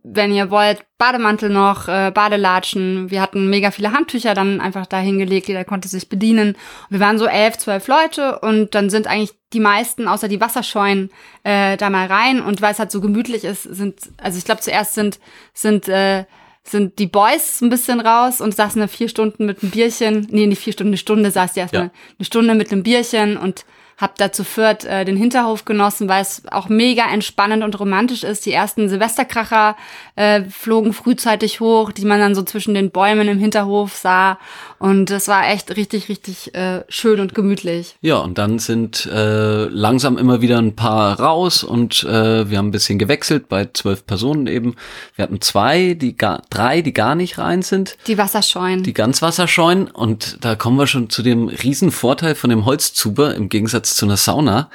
wenn 0.02 0.32
ihr 0.32 0.50
wollt, 0.50 0.84
Bademantel 0.98 1.50
noch, 1.50 1.88
äh, 1.88 2.10
Badelatschen. 2.10 3.10
Wir 3.10 3.20
hatten 3.20 3.48
mega 3.50 3.70
viele 3.70 3.92
Handtücher 3.92 4.34
dann 4.34 4.60
einfach 4.60 4.86
da 4.86 4.98
hingelegt, 4.98 5.48
jeder 5.48 5.64
konnte 5.64 5.88
sich 5.88 6.08
bedienen. 6.08 6.56
Wir 6.88 7.00
waren 7.00 7.18
so 7.18 7.26
elf, 7.26 7.58
zwölf 7.58 7.86
Leute 7.86 8.38
und 8.40 8.74
dann 8.74 8.90
sind 8.90 9.06
eigentlich 9.06 9.32
die 9.52 9.60
meisten, 9.60 10.08
außer 10.08 10.28
die 10.28 10.40
Wasserscheunen, 10.40 11.10
äh, 11.44 11.76
da 11.76 11.90
mal 11.90 12.06
rein. 12.06 12.40
Und 12.40 12.62
weil 12.62 12.72
es 12.72 12.78
halt 12.78 12.90
so 12.90 13.00
gemütlich 13.00 13.44
ist, 13.44 13.62
sind, 13.62 14.00
also 14.18 14.38
ich 14.38 14.44
glaube 14.44 14.60
zuerst 14.60 14.94
sind, 14.94 15.18
sind, 15.52 15.88
äh, 15.88 16.24
sind 16.62 16.98
die 16.98 17.06
Boys 17.06 17.60
ein 17.60 17.70
bisschen 17.70 18.00
raus 18.00 18.40
und 18.40 18.54
saßen 18.54 18.80
da 18.80 18.86
vier 18.86 19.08
Stunden 19.08 19.46
mit 19.46 19.62
einem 19.62 19.70
Bierchen. 19.70 20.26
Nee, 20.30 20.46
nicht 20.46 20.62
vier 20.62 20.72
Stunden, 20.72 20.90
eine 20.90 20.98
Stunde 20.98 21.30
saß 21.30 21.54
die 21.54 21.60
erstmal. 21.60 21.84
Ja. 21.84 21.90
Eine 22.18 22.24
Stunde 22.26 22.54
mit 22.54 22.70
einem 22.70 22.82
Bierchen 22.82 23.36
und 23.36 23.64
hab 24.00 24.16
da 24.16 24.32
zu 24.32 24.44
viert 24.44 24.84
äh, 24.84 25.04
den 25.04 25.16
Hinterhof 25.16 25.64
genossen, 25.64 26.08
weil 26.08 26.22
es 26.22 26.42
auch 26.50 26.68
mega 26.68 27.04
entspannend 27.12 27.62
und 27.62 27.78
romantisch 27.78 28.24
ist. 28.24 28.46
Die 28.46 28.52
ersten 28.52 28.88
Silvesterkracher 28.88 29.76
äh, 30.16 30.44
flogen 30.44 30.92
frühzeitig 30.92 31.60
hoch, 31.60 31.92
die 31.92 32.06
man 32.06 32.18
dann 32.18 32.34
so 32.34 32.42
zwischen 32.42 32.74
den 32.74 32.90
Bäumen 32.90 33.28
im 33.28 33.38
Hinterhof 33.38 33.94
sah. 33.94 34.38
Und 34.78 35.10
das 35.10 35.28
war 35.28 35.46
echt 35.50 35.76
richtig, 35.76 36.08
richtig 36.08 36.54
äh, 36.54 36.84
schön 36.88 37.20
und 37.20 37.34
gemütlich. 37.34 37.96
Ja, 38.00 38.16
und 38.18 38.38
dann 38.38 38.58
sind 38.58 39.04
äh, 39.04 39.64
langsam 39.64 40.16
immer 40.16 40.40
wieder 40.40 40.56
ein 40.56 40.74
paar 40.74 41.20
raus 41.20 41.62
und 41.62 42.02
äh, 42.04 42.48
wir 42.48 42.56
haben 42.56 42.68
ein 42.68 42.70
bisschen 42.70 42.98
gewechselt 42.98 43.50
bei 43.50 43.68
zwölf 43.70 44.06
Personen 44.06 44.46
eben. 44.46 44.76
Wir 45.16 45.24
hatten 45.24 45.42
zwei, 45.42 45.92
die 45.92 46.16
gar, 46.16 46.42
drei, 46.48 46.80
die 46.80 46.94
gar 46.94 47.14
nicht 47.14 47.36
rein 47.36 47.60
sind. 47.60 47.98
Die 48.06 48.16
Wasserscheuen. 48.16 48.82
Die 48.82 48.94
ganz 48.94 49.20
Wasserscheuen. 49.20 49.88
Und 49.88 50.38
da 50.40 50.54
kommen 50.54 50.78
wir 50.78 50.86
schon 50.86 51.10
zu 51.10 51.22
dem 51.22 51.48
riesen 51.48 51.90
Vorteil 51.90 52.34
von 52.34 52.48
dem 52.48 52.64
Holzzuber 52.64 53.34
im 53.34 53.50
Gegensatz 53.50 53.89
zu 53.94 54.06
einer 54.06 54.16
Sauna, 54.16 54.70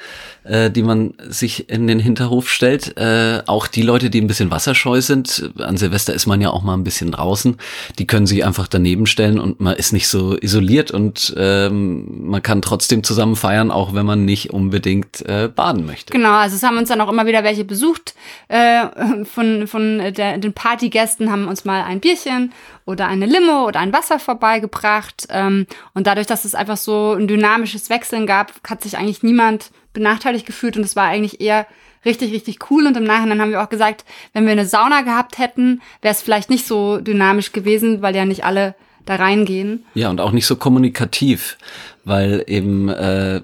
äh, 0.46 0.70
die 0.70 0.84
man 0.84 1.14
sich 1.28 1.70
in 1.70 1.88
den 1.88 2.00
Hinterhof 2.00 2.50
stellt. 2.50 2.98
Äh, 2.98 3.42
auch 3.48 3.68
die 3.68 3.82
Leute, 3.82 4.10
die 4.10 4.22
ein 4.22 4.28
bisschen 4.28 4.52
wasserscheu 4.52 5.02
sind, 5.02 5.52
an 5.60 5.78
Silvester 5.78 6.14
ist 6.14 6.28
man 6.28 6.40
ja 6.42 6.52
auch 6.52 6.64
mal 6.64 6.76
ein 6.76 6.84
bisschen 6.84 7.12
draußen, 7.12 7.58
die 7.98 8.08
können 8.08 8.28
sich 8.28 8.46
einfach 8.46 8.68
daneben 8.68 9.08
stellen 9.08 9.40
und 9.40 9.60
man 9.60 9.76
ist 9.76 9.92
nicht 9.92 10.08
so 10.08 10.38
isoliert 10.38 10.92
und 10.92 11.34
ähm, 11.38 12.30
man 12.30 12.42
kann 12.42 12.62
trotzdem 12.62 13.04
zusammen 13.04 13.36
feiern, 13.36 13.72
auch 13.72 13.94
wenn 13.94 14.06
man 14.06 14.26
nicht 14.26 14.52
unbedingt 14.52 15.22
äh, 15.26 15.50
baden 15.54 15.86
möchte. 15.86 16.14
Genau, 16.14 16.34
also 16.34 16.56
es 16.56 16.64
haben 16.64 16.78
uns 16.78 16.90
dann 16.90 17.02
auch 17.02 17.10
immer 17.10 17.26
wieder 17.26 17.44
welche 17.44 17.66
besucht 17.66 18.14
äh, 18.48 18.86
von, 19.26 19.68
von 19.68 20.14
der, 20.14 20.38
den 20.38 20.54
Partygästen, 20.54 21.32
haben 21.32 21.48
uns 21.48 21.66
mal 21.66 21.84
ein 21.84 22.00
Bierchen 22.00 22.54
oder 22.86 23.08
eine 23.08 23.26
Limo 23.26 23.66
oder 23.68 23.80
ein 23.80 23.94
Wasser 23.94 24.20
vorbeigebracht. 24.20 25.28
Ähm, 25.30 25.66
und 25.94 26.08
dadurch, 26.08 26.28
dass 26.28 26.46
es 26.46 26.56
einfach 26.56 26.78
so 26.78 27.14
ein 27.14 27.28
dynamisches 27.28 27.90
Wechseln 27.90 28.28
gab, 28.28 28.54
hat 28.68 28.84
sich 28.84 28.98
eigentlich 28.98 29.24
niemand 29.24 29.72
benachteiligt 29.96 30.46
gefühlt 30.46 30.78
und 30.78 30.84
es 30.84 30.96
war 30.96 31.06
eigentlich 31.06 31.42
eher 31.42 31.66
richtig, 32.06 32.32
richtig 32.32 32.70
cool. 32.70 32.86
Und 32.86 32.96
im 32.96 33.04
Nachhinein 33.04 33.42
haben 33.42 33.52
wir 33.52 33.64
auch 33.64 33.70
gesagt, 33.70 34.06
wenn 34.34 34.46
wir 34.46 34.52
eine 34.52 34.68
Sauna 34.68 35.02
gehabt 35.02 35.40
hätten, 35.40 35.82
wäre 36.02 36.14
es 36.14 36.22
vielleicht 36.22 36.52
nicht 36.52 36.68
so 36.68 37.00
dynamisch 37.00 37.52
gewesen, 37.52 38.04
weil 38.04 38.16
ja 38.16 38.26
nicht 38.26 38.46
alle 38.46 38.76
da 39.06 39.16
reingehen. 39.16 39.86
Ja, 39.96 40.10
und 40.10 40.22
auch 40.22 40.32
nicht 40.32 40.46
so 40.46 40.56
kommunikativ, 40.56 41.58
weil 42.04 42.44
eben 42.48 42.90
äh, 42.90 43.42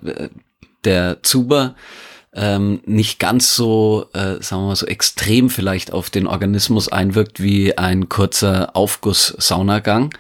der 0.84 1.24
Zuber 1.24 1.76
ähm, 2.34 2.82
nicht 2.86 3.20
ganz 3.20 3.56
so, 3.56 4.06
äh, 4.14 4.42
sagen 4.42 4.64
wir 4.64 4.68
mal, 4.68 4.76
so 4.76 4.86
extrem 4.86 5.50
vielleicht 5.50 5.92
auf 5.92 6.10
den 6.10 6.28
Organismus 6.28 6.88
einwirkt 6.88 7.42
wie 7.42 7.78
ein 7.78 8.10
kurzer 8.10 8.76
Aufguss-Saunagang. 8.76 10.14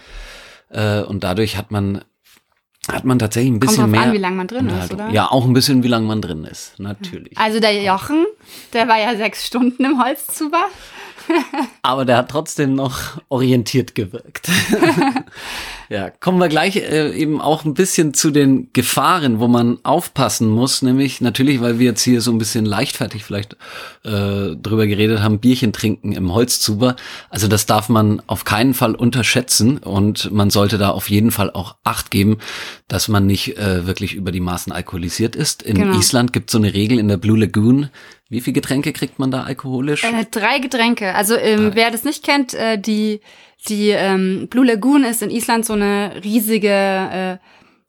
Äh, 0.70 1.02
und 1.02 1.24
dadurch 1.24 1.58
hat 1.58 1.72
man 1.72 2.04
hat 2.90 3.06
man 3.06 3.20
tatsächlich 3.20 3.52
ein 3.52 3.60
bisschen 3.60 3.82
Kommt 3.82 3.92
mehr. 3.92 4.02
an, 4.02 4.14
wie 4.14 4.18
lange 4.18 4.36
man 4.38 4.48
drin 4.48 4.68
ist, 4.70 4.92
oder? 4.92 5.10
Ja, 5.10 5.30
auch 5.30 5.46
ein 5.46 5.54
bisschen, 5.54 5.84
wie 5.84 5.88
lange 5.88 6.08
man 6.08 6.22
drin 6.22 6.44
ist, 6.46 6.80
natürlich. 6.80 7.38
Also 7.38 7.60
der 7.60 7.82
Jochen, 7.84 8.26
der 8.74 8.88
war 8.88 9.00
ja 9.00 9.16
sechs 9.16 9.46
Stunden 9.46 9.86
im 9.86 10.04
Holzzuber. 10.04 10.64
Aber 11.84 12.06
der 12.06 12.18
hat 12.18 12.32
trotzdem 12.32 12.74
noch 12.74 13.22
orientiert 13.30 13.94
gewirkt. 13.94 14.50
ja, 15.92 16.10
kommen 16.10 16.38
wir 16.40 16.48
gleich 16.48 16.78
äh, 16.78 17.12
eben 17.14 17.42
auch 17.42 17.66
ein 17.66 17.74
bisschen 17.74 18.14
zu 18.14 18.32
den 18.32 18.70
Gefahren, 18.72 19.42
wo 19.42 19.50
man 19.50 19.78
aufpassen 19.84 20.48
muss. 20.48 20.82
Nämlich 20.82 21.20
natürlich, 21.20 21.60
weil 21.60 21.80
wir 21.80 21.88
jetzt 21.88 22.02
hier 22.02 22.22
so 22.22 22.32
ein 22.32 22.38
bisschen 22.38 22.64
leichtfertig 22.64 23.26
vielleicht 23.26 23.58
äh, 24.06 24.56
drüber 24.56 24.88
geredet 24.88 25.20
haben, 25.20 25.40
Bierchen 25.40 25.74
trinken 25.74 26.14
im 26.14 26.34
Holzzuber. 26.34 26.96
Also 27.30 27.50
das 27.50 27.66
darf 27.66 27.90
man 27.90 28.22
auf 28.28 28.46
keinen 28.46 28.74
Fall 28.74 28.96
unterschätzen 28.96 29.80
und 29.80 30.32
man 30.32 30.50
sollte 30.50 30.78
da 30.78 30.92
auf 30.92 31.10
jeden 31.10 31.32
Fall 31.32 31.52
auch 31.52 31.76
Acht 31.84 32.10
geben, 32.10 32.38
dass 32.88 33.10
man 33.10 33.26
nicht 33.26 33.58
äh, 33.58 33.86
wirklich 33.86 34.14
über 34.14 34.32
die 34.32 34.40
Maßen 34.40 34.72
alkoholisiert 34.72 35.36
ist. 35.36 35.62
In 35.62 35.76
Genau. 35.76 35.98
Island 35.98 36.32
gibt 36.32 36.50
es 36.50 36.54
so 36.54 36.58
eine 36.58 36.74
Regel 36.74 37.00
in 37.00 37.10
der 37.10 37.18
Blue 37.18 37.38
Lagoon. 37.38 37.90
Wie 38.30 38.40
viele 38.40 38.54
Getränke 38.54 38.94
kriegt 38.94 39.20
man 39.20 39.30
da 39.30 39.44
alkoholisch? 39.44 40.06
Äh, 40.06 40.26
drei 40.32 40.60
Getränke. 40.60 41.16
Also 41.16 41.36
ähm, 41.36 41.72
wer 41.74 41.92
das 41.92 42.06
nicht 42.06 42.24
kennt, 42.24 42.54
äh, 42.54 42.80
die 42.80 43.20
die 43.68 43.90
ähm, 43.90 44.48
Blue 44.50 44.66
Lagoon 44.66 45.04
ist 45.04 45.22
in 45.22 45.30
Island 45.30 45.66
so 45.66 45.74
eine 45.74 46.22
riesige 46.24 46.70
äh, 46.70 47.38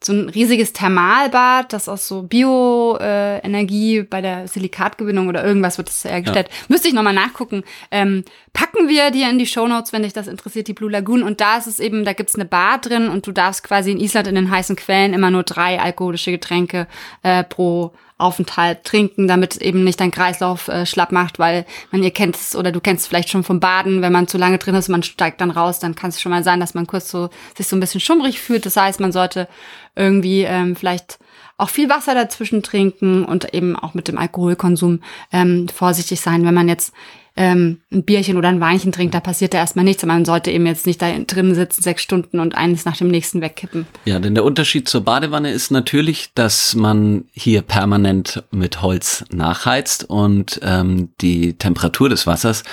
so 0.05 0.12
ein 0.12 0.29
riesiges 0.29 0.73
Thermalbad, 0.73 1.73
das 1.73 1.88
aus 1.88 2.09
so 2.09 2.23
Bioenergie 2.23 3.99
äh, 3.99 4.02
bei 4.02 4.21
der 4.21 4.49
Silikatgewinnung 4.49 5.29
oder 5.29 5.45
irgendwas 5.45 5.79
wird 5.79 5.88
das 5.88 6.05
hergestellt. 6.05 6.49
Müsste 6.69 6.88
ich 6.88 6.95
nochmal 6.95 7.14
nachgucken. 7.14 7.62
Ähm, 7.91 8.25
packen 8.52 8.88
wir 8.88 9.11
dir 9.11 9.30
in 9.30 9.38
die 9.38 9.47
Shownotes, 9.47 9.92
wenn 9.92 10.02
dich 10.02 10.12
das 10.12 10.26
interessiert, 10.26 10.68
die 10.68 10.75
Blue 10.75 10.90
Lagoon. 10.90 11.23
Und 11.23 11.40
da 11.40 11.56
ist 11.56 11.66
es 11.66 11.80
eben, 11.80 12.04
da 12.04 12.12
gibt's 12.12 12.35
eine 12.35 12.44
Bar 12.44 12.78
drin 12.78 13.09
und 13.09 13.26
du 13.26 13.32
darfst 13.32 13.64
quasi 13.64 13.92
in 13.92 14.00
Island 14.00 14.28
in 14.28 14.35
den 14.35 14.50
heißen 14.50 14.76
Quellen 14.76 15.14
immer 15.14 15.30
nur 15.30 15.42
drei 15.42 15.80
alkoholische 15.80 16.30
Getränke 16.30 16.87
äh, 17.23 17.44
pro 17.44 17.92
Aufenthalt 18.18 18.85
trinken, 18.85 19.26
damit 19.26 19.56
eben 19.56 19.82
nicht 19.85 19.99
dein 19.99 20.12
Kreislauf 20.12 20.68
äh, 20.68 20.87
schlapp 20.87 21.11
macht, 21.11 21.38
weil 21.38 21.66
man 21.90 22.02
ihr 22.02 22.12
kennt 22.12 22.37
es 22.37 22.54
oder 22.54 22.71
du 22.71 22.80
kennst 22.80 23.02
es 23.02 23.09
vielleicht 23.09 23.30
schon 23.30 23.42
vom 23.42 23.59
Baden, 23.59 24.00
wenn 24.00 24.12
man 24.12 24.28
zu 24.28 24.38
lange 24.38 24.59
drin 24.59 24.76
ist, 24.76 24.88
man 24.88 25.02
steigt 25.02 25.40
dann 25.40 25.50
raus, 25.50 25.80
dann 25.80 25.97
kann 25.97 26.11
es 26.11 26.21
schon 26.21 26.30
mal 26.30 26.44
sein, 26.44 26.61
dass 26.61 26.75
man 26.75 26.87
kurz 26.87 27.11
so 27.11 27.30
sich 27.56 27.66
so 27.66 27.75
ein 27.75 27.80
bisschen 27.80 28.00
schummrig 28.00 28.40
fühlt. 28.40 28.64
Das 28.64 28.76
heißt, 28.76 29.00
man 29.00 29.11
sollte 29.11 29.49
irgendwie 29.97 30.42
ähm, 30.42 30.76
vielleicht 30.76 31.18
auch 31.59 31.68
viel 31.68 31.88
Wasser 31.88 32.14
dazwischen 32.14 32.62
trinken 32.62 33.25
und 33.25 33.52
eben 33.54 33.76
auch 33.76 33.94
mit 33.94 34.09
dem 34.09 34.18
Alkoholkonsum 34.18 35.00
ähm, 35.32 35.68
vorsichtig 35.68 36.21
sein, 36.21 36.44
wenn 36.44 36.54
man 36.54 36.68
jetzt 36.68 36.92
ähm, 37.37 37.81
ein 37.91 38.05
Bierchen 38.05 38.37
oder 38.37 38.49
ein 38.49 38.61
Weinchen 38.61 38.93
trinkt, 38.93 39.15
da 39.15 39.21
passiert 39.21 39.55
da 39.55 39.59
erstmal 39.59 39.85
nichts. 39.85 40.05
Man 40.05 40.25
sollte 40.25 40.51
eben 40.51 40.67
jetzt 40.67 40.87
nicht 40.87 41.01
da 41.01 41.11
drin 41.19 41.55
sitzen, 41.55 41.83
sechs 41.83 42.03
Stunden 42.03 42.41
und 42.41 42.55
eines 42.55 42.85
nach 42.85 42.97
dem 42.97 43.09
nächsten 43.09 43.41
wegkippen. 43.41 43.87
Ja, 44.05 44.19
denn 44.19 44.35
der 44.35 44.45
Unterschied 44.45 44.89
zur 44.89 45.03
Badewanne 45.03 45.51
ist 45.51 45.71
natürlich, 45.71 46.31
dass 46.35 46.75
man 46.75 47.25
hier 47.33 47.62
permanent 47.62 48.45
mit 48.51 48.83
Holz 48.83 49.25
nachheizt 49.31 50.05
und 50.09 50.61
ähm, 50.62 51.11
die 51.21 51.55
Temperatur 51.55 52.09
des 52.09 52.27
Wassers 52.27 52.65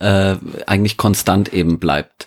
äh, 0.00 0.36
eigentlich 0.66 0.96
konstant 0.96 1.52
eben 1.52 1.78
bleibt. 1.78 2.26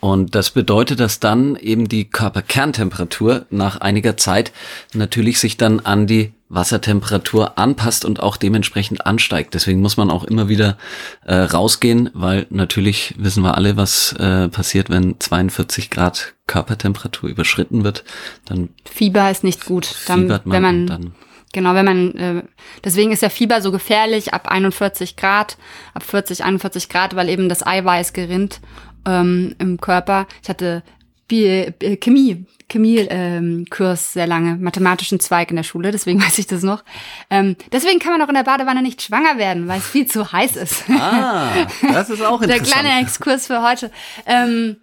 Und 0.00 0.34
das 0.34 0.50
bedeutet, 0.50 0.98
dass 0.98 1.20
dann 1.20 1.56
eben 1.56 1.86
die 1.86 2.06
Körperkerntemperatur 2.06 3.46
nach 3.50 3.80
einiger 3.80 4.16
Zeit 4.16 4.50
natürlich 4.94 5.38
sich 5.38 5.58
dann 5.58 5.80
an 5.80 6.06
die 6.06 6.32
Wassertemperatur 6.50 7.58
anpasst 7.58 8.04
und 8.04 8.20
auch 8.20 8.36
dementsprechend 8.36 9.06
ansteigt. 9.06 9.54
Deswegen 9.54 9.80
muss 9.80 9.96
man 9.96 10.10
auch 10.10 10.24
immer 10.24 10.48
wieder 10.48 10.76
äh, 11.24 11.34
rausgehen, 11.34 12.10
weil 12.12 12.46
natürlich 12.50 13.14
wissen 13.16 13.42
wir 13.42 13.56
alle, 13.56 13.76
was 13.76 14.12
äh, 14.14 14.48
passiert, 14.48 14.90
wenn 14.90 15.18
42 15.18 15.90
Grad 15.90 16.34
Körpertemperatur 16.46 17.30
überschritten 17.30 17.84
wird. 17.84 18.04
Dann 18.44 18.70
Fieber 18.84 19.30
ist 19.30 19.44
nicht 19.44 19.64
gut. 19.64 19.94
Dann, 20.06 20.22
fiebert 20.22 20.44
man 20.46 20.54
wenn 20.54 20.62
man 20.62 20.86
dann 20.86 21.14
Genau, 21.52 21.74
wenn 21.74 21.84
man, 21.84 22.14
äh, 22.14 22.42
deswegen 22.84 23.10
ist 23.10 23.22
ja 23.22 23.28
Fieber 23.28 23.60
so 23.60 23.72
gefährlich 23.72 24.32
ab 24.32 24.48
41 24.48 25.16
Grad, 25.16 25.58
ab 25.94 26.04
40, 26.04 26.44
41 26.44 26.88
Grad, 26.88 27.16
weil 27.16 27.28
eben 27.28 27.48
das 27.48 27.66
Eiweiß 27.66 28.12
gerinnt 28.12 28.60
ähm, 29.04 29.56
im 29.58 29.80
Körper. 29.80 30.26
Ich 30.42 30.48
hatte 30.48 30.84
Bi 31.30 31.46
äh, 31.46 31.96
Chemie, 31.96 32.44
Chemie-Kurs 32.68 34.00
ähm, 34.08 34.12
sehr 34.12 34.26
lange, 34.26 34.56
mathematischen 34.56 35.20
Zweig 35.20 35.50
in 35.50 35.56
der 35.56 35.62
Schule, 35.62 35.92
deswegen 35.92 36.20
weiß 36.24 36.38
ich 36.38 36.48
das 36.48 36.62
noch. 36.62 36.82
Ähm, 37.30 37.56
deswegen 37.72 38.00
kann 38.00 38.12
man 38.12 38.22
auch 38.22 38.28
in 38.28 38.34
der 38.34 38.42
Badewanne 38.42 38.82
nicht 38.82 39.00
schwanger 39.00 39.38
werden, 39.38 39.68
weil 39.68 39.78
es 39.78 39.86
viel 39.88 40.06
zu 40.06 40.32
heiß 40.32 40.56
ist. 40.56 40.84
Ah, 40.90 41.48
das 41.82 42.10
ist 42.10 42.20
auch 42.20 42.40
Der 42.44 42.56
interessant. 42.56 42.82
kleine 42.82 43.00
Exkurs 43.00 43.46
für 43.46 43.62
heute. 43.62 43.92
Ähm, 44.26 44.76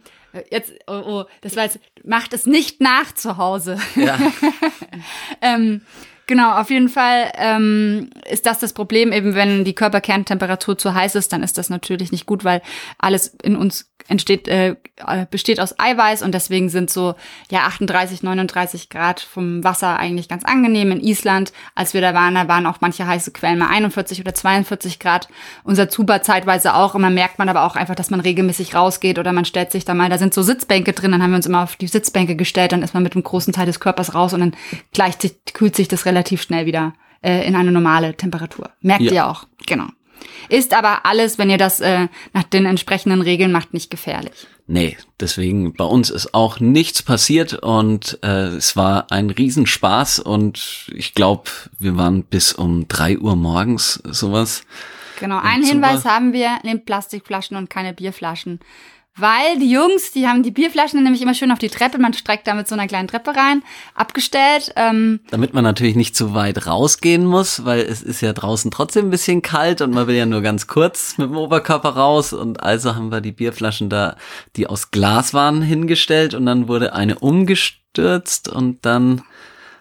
jetzt, 0.49 0.71
oh, 0.87 1.01
oh, 1.05 1.23
das 1.41 1.57
war 1.57 1.63
jetzt, 1.63 1.79
macht 2.05 2.33
es 2.33 2.45
nicht 2.45 2.79
nach 2.79 3.13
zu 3.13 3.35
Hause. 3.37 3.77
Ja. 3.95 4.17
ähm, 5.41 5.81
genau, 6.27 6.53
auf 6.53 6.69
jeden 6.69 6.89
Fall 6.89 7.29
ähm, 7.35 8.09
ist 8.29 8.45
das 8.45 8.59
das 8.59 8.71
Problem, 8.71 9.11
eben 9.11 9.35
wenn 9.35 9.65
die 9.65 9.75
Körperkerntemperatur 9.75 10.77
zu 10.77 10.93
heiß 10.93 11.15
ist, 11.15 11.33
dann 11.33 11.43
ist 11.43 11.57
das 11.57 11.69
natürlich 11.69 12.13
nicht 12.13 12.25
gut, 12.25 12.45
weil 12.45 12.61
alles 12.99 13.35
in 13.43 13.57
uns 13.57 13.91
entsteht, 14.07 14.47
äh, 14.47 14.75
besteht 15.29 15.59
aus 15.59 15.79
Eiweiß 15.79 16.21
und 16.21 16.33
deswegen 16.33 16.69
sind 16.69 16.89
so 16.89 17.15
ja 17.51 17.61
38, 17.61 18.23
39 18.23 18.89
Grad 18.89 19.19
vom 19.19 19.63
Wasser 19.63 19.97
eigentlich 19.97 20.27
ganz 20.29 20.43
angenehm. 20.43 20.91
In 20.91 21.01
Island, 21.01 21.53
als 21.75 21.93
wir 21.93 22.01
da 22.01 22.13
waren, 22.13 22.35
da 22.35 22.47
waren 22.47 22.65
auch 22.65 22.77
manche 22.81 23.05
heiße 23.05 23.31
Quellen 23.31 23.59
mal 23.59 23.69
41 23.69 24.19
oder 24.21 24.33
42 24.33 24.99
Grad. 24.99 25.27
Unser 25.63 25.89
Zuber 25.89 26.21
zeitweise 26.21 26.73
auch. 26.73 26.95
Und 26.95 27.01
man 27.01 27.13
merkt 27.13 27.39
man 27.39 27.49
aber 27.49 27.63
auch 27.63 27.75
einfach, 27.75 27.95
dass 27.95 28.09
man 28.09 28.19
regelmäßig 28.19 28.75
rausgeht 28.75 29.19
oder 29.19 29.33
man 29.33 29.45
stellt 29.45 29.71
sich 29.71 29.85
da 29.85 29.93
mal, 29.93 30.09
da 30.09 30.17
sind 30.17 30.33
so 30.33 30.41
Sitzbänke 30.41 30.93
drin, 30.93 31.11
dann 31.11 31.21
haben 31.21 31.31
wir 31.31 31.37
uns 31.37 31.45
immer 31.45 31.63
auf 31.63 31.75
die 31.75 31.87
Sitzbänke 31.87 32.35
gestellt, 32.35 32.71
dann 32.71 32.83
ist 32.83 32.93
man 32.93 33.03
mit 33.03 33.13
einem 33.13 33.23
großen 33.23 33.53
Teil 33.53 33.65
des 33.65 33.79
Körpers 33.79 34.15
raus 34.15 34.33
und 34.33 34.39
dann 34.39 34.55
gleicht 34.93 35.21
sich, 35.21 35.35
kühlt 35.53 35.75
sich 35.75 35.87
das 35.87 36.05
relativ 36.05 36.41
schnell 36.41 36.65
wieder 36.65 36.93
äh, 37.21 37.47
in 37.47 37.55
eine 37.55 37.71
normale 37.71 38.15
Temperatur. 38.15 38.69
Merkt 38.81 39.03
Ja. 39.03 39.11
ihr 39.11 39.27
auch, 39.27 39.45
genau. 39.65 39.87
Ist 40.49 40.73
aber 40.73 41.05
alles, 41.05 41.37
wenn 41.37 41.49
ihr 41.49 41.57
das 41.57 41.79
äh, 41.79 42.07
nach 42.33 42.43
den 42.43 42.65
entsprechenden 42.65 43.21
Regeln 43.21 43.51
macht, 43.51 43.73
nicht 43.73 43.89
gefährlich. 43.89 44.47
Nee, 44.67 44.97
deswegen 45.19 45.73
bei 45.73 45.85
uns 45.85 46.09
ist 46.09 46.33
auch 46.33 46.59
nichts 46.59 47.01
passiert 47.01 47.53
und 47.53 48.19
äh, 48.21 48.47
es 48.57 48.75
war 48.75 49.11
ein 49.11 49.29
Riesenspaß 49.29 50.19
und 50.19 50.91
ich 50.93 51.13
glaube, 51.13 51.49
wir 51.79 51.95
waren 51.95 52.23
bis 52.23 52.51
um 52.51 52.87
drei 52.87 53.17
Uhr 53.17 53.35
morgens 53.35 54.01
sowas 54.03 54.63
Genau, 55.19 55.39
einen 55.39 55.63
Hinweis 55.63 56.05
haben 56.05 56.31
wir, 56.31 56.59
nehmt 56.63 56.85
Plastikflaschen 56.85 57.57
und 57.57 57.69
keine 57.69 57.93
Bierflaschen. 57.93 58.59
Weil 59.17 59.57
die 59.59 59.71
Jungs, 59.71 60.11
die 60.11 60.27
haben 60.27 60.43
die 60.43 60.51
Bierflaschen 60.51 61.01
nämlich 61.01 61.21
immer 61.23 61.33
schön 61.33 61.51
auf 61.51 61.57
die 61.57 61.69
Treppe, 61.69 61.97
man 61.97 62.13
streckt 62.13 62.47
da 62.47 62.53
mit 62.53 62.67
so 62.67 62.75
einer 62.75 62.87
kleinen 62.87 63.07
Treppe 63.07 63.35
rein, 63.35 63.63
abgestellt. 63.95 64.71
Ähm, 64.75 65.21
Damit 65.31 65.55
man 65.55 65.63
natürlich 65.63 65.95
nicht 65.95 66.15
zu 66.15 66.35
weit 66.35 66.67
rausgehen 66.67 67.25
muss, 67.25 67.65
weil 67.65 67.79
es 67.79 68.03
ist 68.03 68.21
ja 68.21 68.33
draußen 68.33 68.69
trotzdem 68.69 69.07
ein 69.07 69.11
bisschen 69.11 69.41
kalt 69.41 69.81
und 69.81 69.91
man 69.91 70.05
will 70.05 70.15
ja 70.15 70.27
nur 70.27 70.41
ganz 70.41 70.67
kurz 70.67 71.17
mit 71.17 71.29
dem 71.29 71.37
Oberkörper 71.37 71.89
raus. 71.89 72.31
Und 72.31 72.61
also 72.61 72.95
haben 72.95 73.09
wir 73.11 73.21
die 73.21 73.31
Bierflaschen 73.31 73.89
da, 73.89 74.17
die 74.55 74.67
aus 74.67 74.91
Glas 74.91 75.33
waren, 75.33 75.63
hingestellt 75.63 76.35
und 76.35 76.45
dann 76.45 76.67
wurde 76.67 76.93
eine 76.93 77.17
umgestürzt 77.17 78.49
und 78.49 78.85
dann 78.85 79.23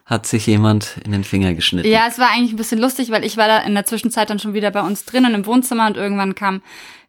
hat 0.07 0.25
sich 0.25 0.47
jemand 0.47 0.99
in 1.05 1.11
den 1.11 1.25
Finger 1.25 1.53
geschnitten. 1.55 1.89
Ja, 1.89 2.07
es 2.09 2.19
war 2.21 2.31
eigentlich 2.31 2.53
ein 2.53 2.57
bisschen 2.57 2.79
lustig, 2.79 3.11
weil 3.11 3.25
ich 3.25 3.37
war 3.37 3.49
da 3.49 3.59
in 3.59 3.75
der 3.75 3.87
Zwischenzeit 3.87 4.31
dann 4.31 4.39
schon 4.39 4.55
wieder 4.55 4.71
bei 4.71 4.81
uns 4.81 5.05
drinnen 5.05 5.35
im 5.35 5.47
Wohnzimmer 5.47 5.89
und 5.89 5.97
irgendwann 5.97 6.37
kam 6.37 6.63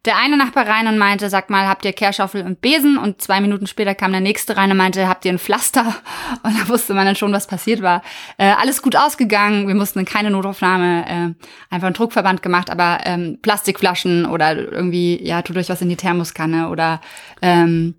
der 0.04 0.16
eine 0.16 0.36
Nachbar 0.36 0.66
rein 0.66 0.86
und 0.86 0.98
meinte, 0.98 1.28
sag 1.28 1.50
mal, 1.50 1.68
habt 1.68 1.84
ihr 1.84 1.92
Kehrschaufel 1.92 2.42
und 2.42 2.60
Besen? 2.60 2.98
Und 2.98 3.20
zwei 3.20 3.40
Minuten 3.40 3.66
später 3.66 3.94
kam 3.94 4.12
der 4.12 4.20
nächste 4.20 4.56
rein 4.56 4.70
und 4.70 4.76
meinte, 4.76 5.08
habt 5.08 5.24
ihr 5.24 5.32
ein 5.32 5.38
Pflaster? 5.38 5.94
Und 6.42 6.58
da 6.58 6.68
wusste 6.68 6.94
man 6.94 7.04
dann 7.04 7.16
schon, 7.16 7.32
was 7.32 7.46
passiert 7.46 7.82
war. 7.82 8.02
Äh, 8.36 8.52
alles 8.58 8.80
gut 8.80 8.96
ausgegangen, 8.96 9.66
wir 9.66 9.74
mussten 9.74 10.04
keine 10.04 10.30
Notaufnahme, 10.30 11.04
äh, 11.04 11.74
einfach 11.74 11.88
einen 11.88 11.94
Druckverband 11.94 12.42
gemacht, 12.42 12.70
aber 12.70 13.00
ähm, 13.04 13.38
Plastikflaschen 13.42 14.24
oder 14.24 14.56
irgendwie, 14.56 15.20
ja, 15.22 15.42
tut 15.42 15.56
euch 15.56 15.68
was 15.68 15.82
in 15.82 15.88
die 15.88 15.96
Thermoskanne 15.96 16.68
oder 16.68 17.00
ähm, 17.42 17.96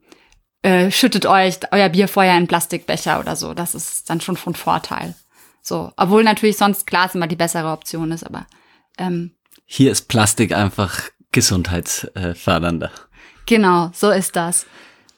äh, 0.62 0.92
schüttet 0.92 1.26
euch 1.26 1.60
euer 1.72 1.90
Bier 1.90 2.08
vorher 2.08 2.38
in 2.38 2.48
Plastikbecher 2.48 3.20
oder 3.20 3.36
so. 3.36 3.54
Das 3.54 3.76
ist 3.76 4.10
dann 4.10 4.22
schon 4.22 4.38
von 4.38 4.56
Vorteil. 4.56 5.16
So, 5.62 5.92
obwohl 5.98 6.24
natürlich 6.24 6.58
sonst 6.58 6.88
Glas 6.88 7.16
immer 7.16 7.28
die 7.28 7.36
bessere 7.36 7.72
Option 7.72 8.12
ist, 8.12 8.24
aber 8.24 8.48
ähm, 8.98 9.32
hier 9.66 9.92
ist 9.92 10.08
Plastik 10.08 10.54
einfach 10.54 11.02
gesundheitsfördernder. 11.32 12.92
Genau, 13.46 13.92
so 13.94 14.10
ist 14.10 14.36
das. 14.36 14.66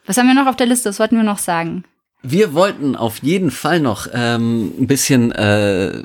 Was 0.05 0.17
haben 0.17 0.27
wir 0.27 0.33
noch 0.33 0.47
auf 0.47 0.57
der 0.57 0.67
Liste? 0.67 0.89
Was 0.89 0.99
wollten 0.99 1.15
wir 1.15 1.23
noch 1.23 1.37
sagen? 1.37 1.85
Wir 2.23 2.53
wollten 2.53 2.95
auf 2.95 3.23
jeden 3.23 3.49
Fall 3.49 3.79
noch 3.79 4.07
ähm, 4.13 4.73
ein 4.79 4.87
bisschen 4.87 5.31
äh, 5.31 6.03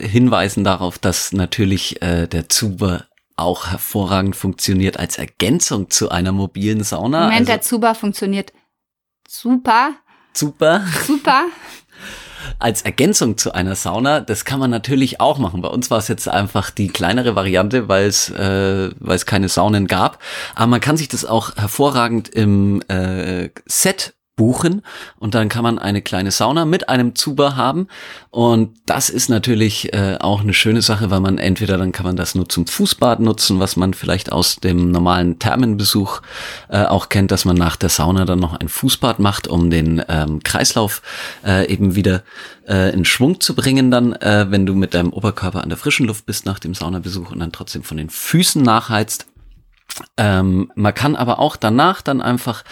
hinweisen 0.00 0.64
darauf, 0.64 0.98
dass 0.98 1.32
natürlich 1.32 2.02
äh, 2.02 2.26
der 2.26 2.48
Zuber 2.48 3.04
auch 3.36 3.68
hervorragend 3.68 4.36
funktioniert 4.36 4.98
als 4.98 5.18
Ergänzung 5.18 5.90
zu 5.90 6.10
einer 6.10 6.32
mobilen 6.32 6.82
Sauna. 6.82 7.24
Moment, 7.24 7.40
also, 7.40 7.52
der 7.52 7.60
Zuber 7.60 7.94
funktioniert 7.94 8.52
super. 9.28 9.94
Super. 10.34 10.84
Super. 11.06 11.44
als 12.58 12.82
Ergänzung 12.82 13.38
zu 13.38 13.52
einer 13.52 13.74
Sauna, 13.74 14.20
das 14.20 14.44
kann 14.44 14.60
man 14.60 14.70
natürlich 14.70 15.20
auch 15.20 15.38
machen. 15.38 15.62
Bei 15.62 15.68
uns 15.68 15.90
war 15.90 15.98
es 15.98 16.08
jetzt 16.08 16.28
einfach 16.28 16.70
die 16.70 16.88
kleinere 16.88 17.34
Variante, 17.34 17.88
weil 17.88 18.06
es 18.06 18.30
äh, 18.30 18.90
weil 18.98 19.16
es 19.16 19.26
keine 19.26 19.48
Saunen 19.48 19.86
gab. 19.86 20.18
Aber 20.54 20.66
man 20.68 20.80
kann 20.80 20.96
sich 20.96 21.08
das 21.08 21.24
auch 21.24 21.56
hervorragend 21.56 22.28
im 22.28 22.82
äh, 22.88 23.50
Set 23.66 24.14
buchen 24.36 24.82
und 25.18 25.34
dann 25.34 25.48
kann 25.48 25.62
man 25.62 25.78
eine 25.78 26.00
kleine 26.00 26.30
Sauna 26.30 26.64
mit 26.64 26.88
einem 26.88 27.14
Zuber 27.14 27.54
haben 27.56 27.88
und 28.30 28.76
das 28.86 29.10
ist 29.10 29.28
natürlich 29.28 29.92
äh, 29.92 30.16
auch 30.20 30.40
eine 30.40 30.54
schöne 30.54 30.80
Sache, 30.80 31.10
weil 31.10 31.20
man 31.20 31.36
entweder 31.36 31.76
dann 31.76 31.92
kann 31.92 32.06
man 32.06 32.16
das 32.16 32.34
nur 32.34 32.48
zum 32.48 32.66
Fußbad 32.66 33.20
nutzen, 33.20 33.60
was 33.60 33.76
man 33.76 33.92
vielleicht 33.92 34.32
aus 34.32 34.56
dem 34.56 34.90
normalen 34.90 35.38
Thermenbesuch 35.38 36.22
äh, 36.70 36.84
auch 36.84 37.10
kennt, 37.10 37.30
dass 37.30 37.44
man 37.44 37.56
nach 37.56 37.76
der 37.76 37.90
Sauna 37.90 38.24
dann 38.24 38.38
noch 38.38 38.54
ein 38.54 38.68
Fußbad 38.68 39.18
macht, 39.18 39.48
um 39.48 39.68
den 39.68 40.02
ähm, 40.08 40.42
Kreislauf 40.42 41.02
äh, 41.44 41.70
eben 41.70 41.94
wieder 41.94 42.22
äh, 42.66 42.92
in 42.94 43.04
Schwung 43.04 43.40
zu 43.40 43.54
bringen 43.54 43.90
dann, 43.90 44.14
äh, 44.14 44.46
wenn 44.48 44.64
du 44.64 44.74
mit 44.74 44.94
deinem 44.94 45.12
Oberkörper 45.12 45.62
an 45.62 45.68
der 45.68 45.78
frischen 45.78 46.06
Luft 46.06 46.24
bist 46.24 46.46
nach 46.46 46.58
dem 46.58 46.74
Saunabesuch 46.74 47.32
und 47.32 47.40
dann 47.40 47.52
trotzdem 47.52 47.82
von 47.82 47.98
den 47.98 48.08
Füßen 48.08 48.62
nachheizt. 48.62 49.26
Ähm, 50.16 50.72
man 50.74 50.94
kann 50.94 51.16
aber 51.16 51.38
auch 51.38 51.56
danach 51.56 52.00
dann 52.00 52.22
einfach 52.22 52.64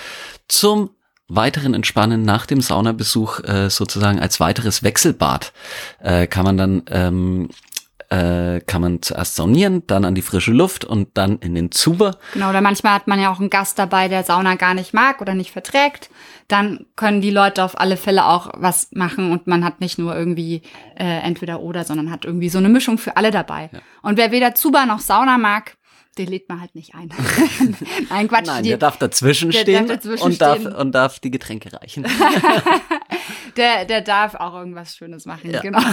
zum 0.49 0.91
weiteren 1.31 1.75
Entspannen 1.75 2.23
nach 2.23 2.47
dem 2.47 2.61
Saunabesuch 2.61 3.41
äh, 3.45 3.71
sozusagen 3.71 4.21
als 4.21 4.41
weiteres 4.41 4.83
Wechselbad 4.83 5.53
äh, 6.03 6.27
kann 6.27 6.45
man 6.45 6.57
dann 6.57 6.83
ähm, 6.91 7.49
äh, 8.11 8.61
kann 8.67 8.83
man 8.83 9.03
zuerst 9.03 9.37
saunieren, 9.37 9.87
dann 9.87 10.05
an 10.05 10.17
die 10.17 10.23
frische 10.23 10.51
Luft 10.51 10.85
und 10.85 11.17
dann 11.17 11.39
in 11.39 11.55
den 11.55 11.71
Zuber. 11.71 12.19
Genau, 12.33 12.51
oder 12.51 12.61
manchmal 12.61 12.95
hat 12.95 13.07
man 13.07 13.21
ja 13.21 13.33
auch 13.33 13.39
einen 13.39 13.51
Gast 13.51 13.79
dabei, 13.79 14.09
der 14.09 14.25
Sauna 14.25 14.57
gar 14.57 14.75
nicht 14.75 14.93
mag 14.93 15.21
oder 15.21 15.35
nicht 15.35 15.53
verträgt. 15.53 16.11
Dann 16.49 16.87
können 16.97 17.21
die 17.21 17.31
Leute 17.31 17.63
auf 17.63 17.79
alle 17.79 17.97
Fälle 17.97 18.27
auch 18.27 18.51
was 18.57 18.89
machen 18.91 19.31
und 19.31 19.47
man 19.47 19.65
hat 19.65 19.81
nicht 19.81 19.99
nur 19.99 20.17
irgendwie 20.17 20.63
äh, 20.99 21.21
entweder 21.21 21.61
oder, 21.61 21.85
sondern 21.85 22.11
hat 22.11 22.25
irgendwie 22.25 22.49
so 22.49 22.59
eine 22.59 22.69
Mischung 22.69 22.99
für 22.99 23.17
alle 23.17 23.31
dabei. 23.31 23.71
Ja. 23.73 23.79
Und 24.03 24.19
wer 24.19 24.33
weder 24.33 24.57
Zuber 24.57 24.87
noch 24.87 24.99
Sauna 24.99 25.39
mag, 25.39 25.77
den 26.19 26.27
lädt 26.27 26.49
man 26.49 26.61
halt 26.61 26.75
nicht 26.75 26.95
ein. 26.95 27.09
Nein, 28.11 28.29
Quatsch. 28.29 28.47
Nein, 28.47 28.65
der 28.65 28.79
darf 28.79 28.99
dazwischen 28.99 29.51
der 29.51 29.61
stehen, 29.61 29.87
darf 29.87 29.99
dazwischen 29.99 30.25
und, 30.25 30.35
stehen. 30.35 30.65
Darf, 30.65 30.79
und 30.79 30.93
darf 30.93 31.19
die 31.21 31.31
Getränke 31.31 31.73
reichen. 31.73 32.05
der, 33.57 33.85
der 33.85 34.01
darf 34.01 34.35
auch 34.35 34.55
irgendwas 34.55 34.97
Schönes 34.97 35.25
machen, 35.27 35.51
ja. 35.51 35.61
genau. 35.61 35.81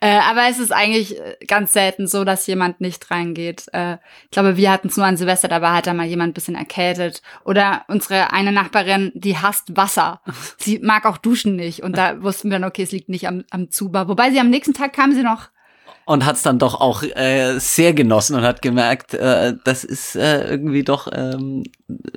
Äh, 0.00 0.18
aber 0.18 0.48
es 0.50 0.58
ist 0.58 0.72
eigentlich 0.72 1.16
äh, 1.16 1.36
ganz 1.46 1.72
selten 1.72 2.08
so, 2.08 2.24
dass 2.24 2.48
jemand 2.48 2.80
nicht 2.80 3.08
reingeht. 3.12 3.66
Äh, 3.72 3.98
ich 4.24 4.30
glaube, 4.32 4.56
wir 4.56 4.72
hatten 4.72 4.88
es 4.88 4.96
nur 4.96 5.06
an 5.06 5.16
Silvester, 5.16 5.46
da 5.46 5.62
war 5.62 5.74
halt 5.74 5.86
da 5.86 5.94
mal 5.94 6.06
jemand 6.06 6.30
ein 6.30 6.34
bisschen 6.34 6.56
erkältet. 6.56 7.22
Oder 7.44 7.84
unsere 7.86 8.32
eine 8.32 8.50
Nachbarin, 8.50 9.12
die 9.14 9.38
hasst 9.38 9.76
Wasser. 9.76 10.20
Sie 10.58 10.80
mag 10.80 11.06
auch 11.06 11.18
Duschen 11.18 11.54
nicht. 11.54 11.84
Und 11.84 11.96
da 11.96 12.20
wussten 12.20 12.50
wir 12.50 12.58
dann, 12.58 12.68
okay, 12.68 12.82
es 12.82 12.90
liegt 12.90 13.10
nicht 13.10 13.28
am, 13.28 13.44
am 13.50 13.70
Zuber. 13.70 14.08
Wobei 14.08 14.32
sie 14.32 14.40
am 14.40 14.50
nächsten 14.50 14.74
Tag 14.74 14.92
kam 14.92 15.12
sie 15.12 15.22
noch 15.22 15.50
und 16.04 16.24
hat 16.24 16.36
es 16.36 16.42
dann 16.42 16.58
doch 16.58 16.80
auch 16.80 17.02
äh, 17.02 17.58
sehr 17.58 17.94
genossen 17.94 18.36
und 18.36 18.42
hat 18.42 18.62
gemerkt, 18.62 19.14
äh, 19.14 19.54
das 19.64 19.84
ist 19.84 20.16
äh, 20.16 20.48
irgendwie 20.48 20.82
doch 20.82 21.08
ähm, 21.12 21.64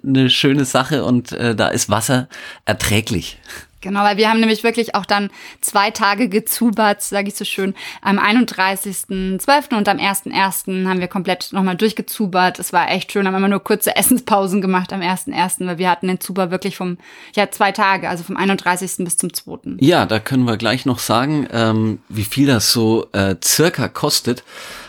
eine 0.04 0.30
schöne 0.30 0.66
Sache 0.66 1.04
und 1.04 1.32
äh, 1.32 1.56
da 1.56 1.68
ist 1.68 1.90
Wasser 1.90 2.28
erträglich. 2.66 3.40
Genau, 3.86 4.02
weil 4.02 4.18
wir 4.18 4.32
haben 4.32 4.40
nämlich 4.40 4.64
wirklich 4.64 4.96
auch 4.96 5.06
dann 5.06 5.30
zwei 5.62 5.92
Tage 5.92 6.28
gezubert, 6.28 7.04
sage 7.04 7.28
ich 7.28 7.36
so 7.36 7.46
schön. 7.46 7.76
Am 8.02 8.18
31.12. 8.18 9.78
und 9.78 9.88
am 9.88 9.98
1.1. 9.98 10.88
haben 10.88 11.00
wir 11.00 11.08
komplett 11.08 11.54
nochmal 11.54 11.76
durchgezubert. 11.76 12.58
Es 12.58 12.74
war 12.74 12.90
echt 12.90 13.12
schön, 13.12 13.28
haben 13.28 13.36
immer 13.36 13.48
nur 13.48 13.64
kurze 13.64 13.96
Essenspausen 13.96 14.60
gemacht 14.60 14.92
am 14.92 15.02
1.1., 15.02 15.68
weil 15.68 15.78
wir 15.78 15.92
hatten 15.92 16.08
den 16.08 16.20
Zuber 16.20 16.50
wirklich 16.50 16.78
vom, 16.78 16.98
ja, 17.36 17.52
zwei 17.52 17.72
Tage, 17.72 18.10
also 18.10 18.24
vom 18.24 18.38
31. 18.38 19.06
bis 19.06 19.18
zum 19.18 19.32
2. 19.32 19.76
Ja, 19.82 20.08
da 20.08 20.18
können 20.18 20.46
wir 20.46 20.58
gleich 20.58 20.88
noch 20.88 20.98
sagen, 20.98 21.48
ähm, 21.52 22.00
wie 22.10 22.24
viel 22.24 22.48
das 22.48 22.72
so 22.72 23.06
äh, 23.12 23.36
circa 23.44 23.88
kostet. 23.88 24.44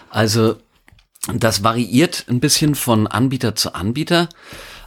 Also 0.08 0.56
das 1.34 1.62
variiert 1.62 2.24
ein 2.30 2.40
bisschen 2.40 2.74
von 2.74 3.06
Anbieter 3.06 3.54
zu 3.54 3.74
Anbieter. 3.74 4.30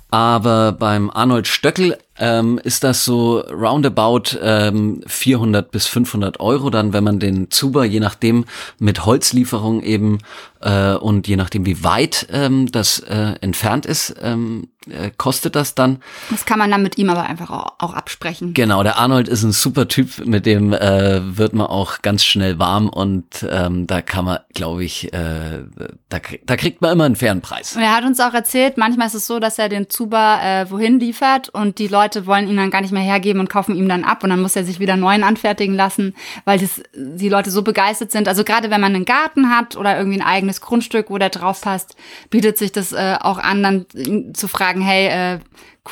Aber 0.09 0.71
beim 0.71 1.11
Arnold 1.11 1.45
Stöckel 1.45 1.95
ähm, 2.19 2.59
ist 2.63 2.83
das 2.83 3.05
so 3.05 3.39
roundabout 3.39 4.37
ähm, 4.41 5.01
400 5.07 5.71
bis 5.71 5.87
500 5.87 6.39
Euro 6.39 6.69
dann, 6.69 6.93
wenn 6.93 7.03
man 7.03 7.19
den 7.19 7.49
Zuber, 7.51 7.85
je 7.85 7.99
nachdem 7.99 8.45
mit 8.79 9.05
Holzlieferung 9.05 9.81
eben 9.81 10.19
äh, 10.61 10.93
und 10.93 11.27
je 11.27 11.35
nachdem 11.35 11.65
wie 11.65 11.83
weit 11.83 12.27
ähm, 12.31 12.71
das 12.71 12.99
äh, 12.99 13.35
entfernt 13.41 13.85
ist, 13.85 14.15
ähm, 14.21 14.67
äh, 14.89 15.11
kostet 15.17 15.55
das 15.55 15.75
dann. 15.75 16.01
Das 16.29 16.45
kann 16.45 16.59
man 16.59 16.71
dann 16.71 16.81
mit 16.81 16.97
ihm 16.97 17.09
aber 17.09 17.23
einfach 17.23 17.49
auch, 17.49 17.73
auch 17.79 17.93
absprechen. 17.93 18.53
Genau, 18.53 18.81
der 18.83 18.97
Arnold 18.97 19.27
ist 19.27 19.43
ein 19.43 19.51
super 19.51 19.87
Typ, 19.87 20.25
mit 20.25 20.45
dem 20.45 20.73
äh, 20.73 21.37
wird 21.37 21.53
man 21.53 21.67
auch 21.67 22.01
ganz 22.01 22.23
schnell 22.23 22.59
warm 22.59 22.89
und 22.89 23.45
ähm, 23.49 23.87
da 23.87 24.01
kann 24.01 24.25
man, 24.25 24.39
glaube 24.53 24.83
ich, 24.83 25.13
äh, 25.13 25.63
da, 26.09 26.19
da 26.45 26.57
kriegt 26.57 26.81
man 26.81 26.93
immer 26.93 27.05
einen 27.05 27.15
fairen 27.15 27.41
Preis. 27.41 27.75
Und 27.75 27.81
er 27.81 27.95
hat 27.95 28.03
uns 28.03 28.19
auch 28.19 28.33
erzählt, 28.33 28.77
manchmal 28.77 29.07
ist 29.07 29.15
es 29.15 29.27
so, 29.27 29.39
dass 29.39 29.59
er 29.59 29.69
den 29.69 29.89
Zuber 29.89 30.39
äh, 30.41 30.69
wohin 30.71 30.99
liefert 30.99 31.49
und 31.49 31.77
die 31.77 31.87
Leute 31.87 32.08
Leute 32.09 32.25
wollen 32.25 32.47
ihn 32.47 32.57
dann 32.57 32.71
gar 32.71 32.81
nicht 32.81 32.91
mehr 32.91 33.03
hergeben 33.03 33.39
und 33.39 33.49
kaufen 33.49 33.75
ihm 33.75 33.87
dann 33.87 34.03
ab 34.03 34.23
und 34.23 34.31
dann 34.31 34.41
muss 34.41 34.55
er 34.55 34.63
sich 34.63 34.79
wieder 34.79 34.95
neuen 34.95 35.23
anfertigen 35.23 35.75
lassen, 35.75 36.15
weil 36.43 36.57
das, 36.57 36.81
die 36.95 37.29
Leute 37.29 37.51
so 37.51 37.61
begeistert 37.61 38.11
sind. 38.11 38.27
Also 38.27 38.43
gerade 38.43 38.71
wenn 38.71 38.81
man 38.81 38.95
einen 38.95 39.05
Garten 39.05 39.49
hat 39.55 39.77
oder 39.77 39.95
irgendwie 39.95 40.19
ein 40.19 40.25
eigenes 40.25 40.59
Grundstück, 40.59 41.11
wo 41.11 41.19
der 41.19 41.29
drauf 41.29 41.61
passt, 41.61 41.95
bietet 42.31 42.57
sich 42.57 42.71
das 42.71 42.93
äh, 42.93 43.15
auch 43.19 43.37
an, 43.37 43.61
dann 43.61 44.33
zu 44.33 44.47
fragen, 44.47 44.81
hey, 44.81 45.35
äh, 45.35 45.39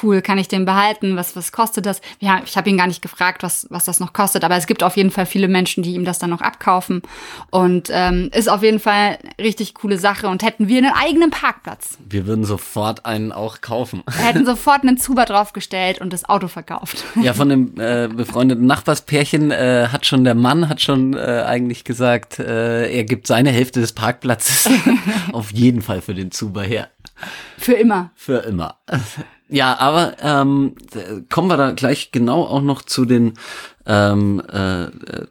cool, 0.04 0.22
kann 0.22 0.38
ich 0.38 0.48
den 0.48 0.66
behalten? 0.66 1.16
Was, 1.16 1.36
was 1.36 1.52
kostet 1.52 1.86
das? 1.86 2.02
Ja, 2.20 2.42
ich 2.46 2.58
habe 2.58 2.70
ihn 2.70 2.78
gar 2.78 2.88
nicht 2.88 3.02
gefragt, 3.02 3.44
was, 3.44 3.68
was 3.70 3.86
das 3.86 4.00
noch 4.00 4.14
kostet, 4.14 4.44
aber 4.44 4.56
es 4.56 4.68
gibt 4.68 4.84
auf 4.84 4.98
jeden 4.98 5.12
Fall 5.12 5.26
viele 5.26 5.48
Menschen, 5.48 5.84
die 5.84 5.94
ihm 5.94 6.06
das 6.06 6.20
dann 6.20 6.30
noch 6.30 6.42
abkaufen. 6.42 7.02
Und 7.50 7.90
ähm, 7.92 8.30
ist 8.34 8.50
auf 8.50 8.64
jeden 8.64 8.80
Fall 8.80 9.20
richtig 9.40 9.74
coole 9.74 9.98
Sache. 9.98 10.28
Und 10.28 10.44
hätten 10.44 10.68
wir 10.68 10.78
einen 10.78 10.94
eigenen 10.94 11.30
Parkplatz. 11.30 11.98
Wir 12.08 12.26
würden 12.26 12.46
sofort 12.46 13.06
einen 13.06 13.32
auch 13.32 13.62
kaufen. 13.62 14.04
Wir 14.06 14.26
hätten 14.26 14.46
sofort 14.46 14.84
einen 14.84 14.98
Zuber 14.98 15.26
draufgestellt 15.26 16.00
und 16.02 16.14
das 16.14 16.28
Auto 16.28 16.48
verkauft. 16.48 17.04
Ja, 17.22 17.34
von 17.34 17.50
dem 17.50 17.80
äh, 17.80 18.08
befreundeten 18.08 18.66
Nachbarspärchen 18.66 19.52
äh, 19.52 19.88
hat 19.92 20.06
schon 20.06 20.24
der 20.24 20.36
Mann 20.36 20.70
hat 20.70 20.82
schon 20.82 21.14
äh, 21.14 21.44
eigentlich 21.46 21.84
gesagt, 21.84 22.40
äh, 22.40 22.92
er 22.92 23.04
gibt 23.04 23.28
seine 23.28 23.52
Hälfte 23.52 23.82
des 23.82 23.94
Parkplatzes 23.94 24.70
auf 25.32 25.52
jeden 25.52 25.82
Fall 25.82 26.02
für 26.02 26.14
den 26.14 26.32
Zuber 26.32 26.64
her. 26.64 26.90
Für 27.58 27.74
immer. 27.74 28.12
Für 28.16 28.38
immer. 28.40 28.78
Ja, 29.50 29.80
aber 29.80 30.18
ähm, 30.22 30.76
kommen 31.30 31.50
wir 31.50 31.58
da 31.58 31.72
gleich 31.72 32.12
genau 32.12 32.44
auch 32.44 32.62
noch 32.62 32.82
zu 32.82 33.06
den 33.06 33.34
ähm, 33.86 34.42
äh, 34.52 34.88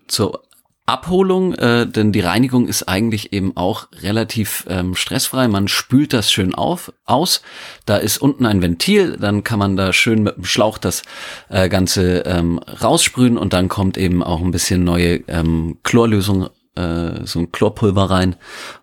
zur 0.06 0.42
Abholung, 0.86 1.52
äh, 1.54 1.84
denn 1.86 2.12
die 2.12 2.20
Reinigung 2.20 2.68
ist 2.68 2.84
eigentlich 2.84 3.32
eben 3.32 3.56
auch 3.56 3.88
relativ 4.02 4.64
ähm, 4.68 4.94
stressfrei. 4.94 5.48
Man 5.48 5.66
spült 5.66 6.12
das 6.12 6.30
schön 6.30 6.54
auf, 6.54 6.92
aus. 7.04 7.42
Da 7.86 7.96
ist 7.96 8.18
unten 8.18 8.46
ein 8.46 8.62
Ventil, 8.62 9.16
dann 9.20 9.42
kann 9.42 9.58
man 9.58 9.76
da 9.76 9.92
schön 9.92 10.22
mit 10.22 10.36
dem 10.36 10.44
Schlauch 10.44 10.78
das 10.78 11.02
äh, 11.48 11.68
Ganze 11.68 12.20
ähm, 12.20 12.60
raussprühen 12.60 13.36
und 13.36 13.52
dann 13.52 13.68
kommt 13.68 13.98
eben 13.98 14.22
auch 14.22 14.40
ein 14.40 14.52
bisschen 14.52 14.84
neue 14.84 15.24
ähm, 15.26 15.78
Chlorlösung, 15.82 16.50
äh, 16.76 17.24
so 17.24 17.40
ein 17.40 17.50
Chlorpulver 17.50 18.08
rein. 18.08 18.36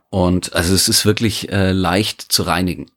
Und 0.10 0.54
also 0.54 0.76
es 0.76 0.90
ist 0.90 1.06
wirklich 1.06 1.52
äh, 1.54 1.72
leicht 1.72 2.22
zu 2.22 2.44
reinigen. 2.44 2.88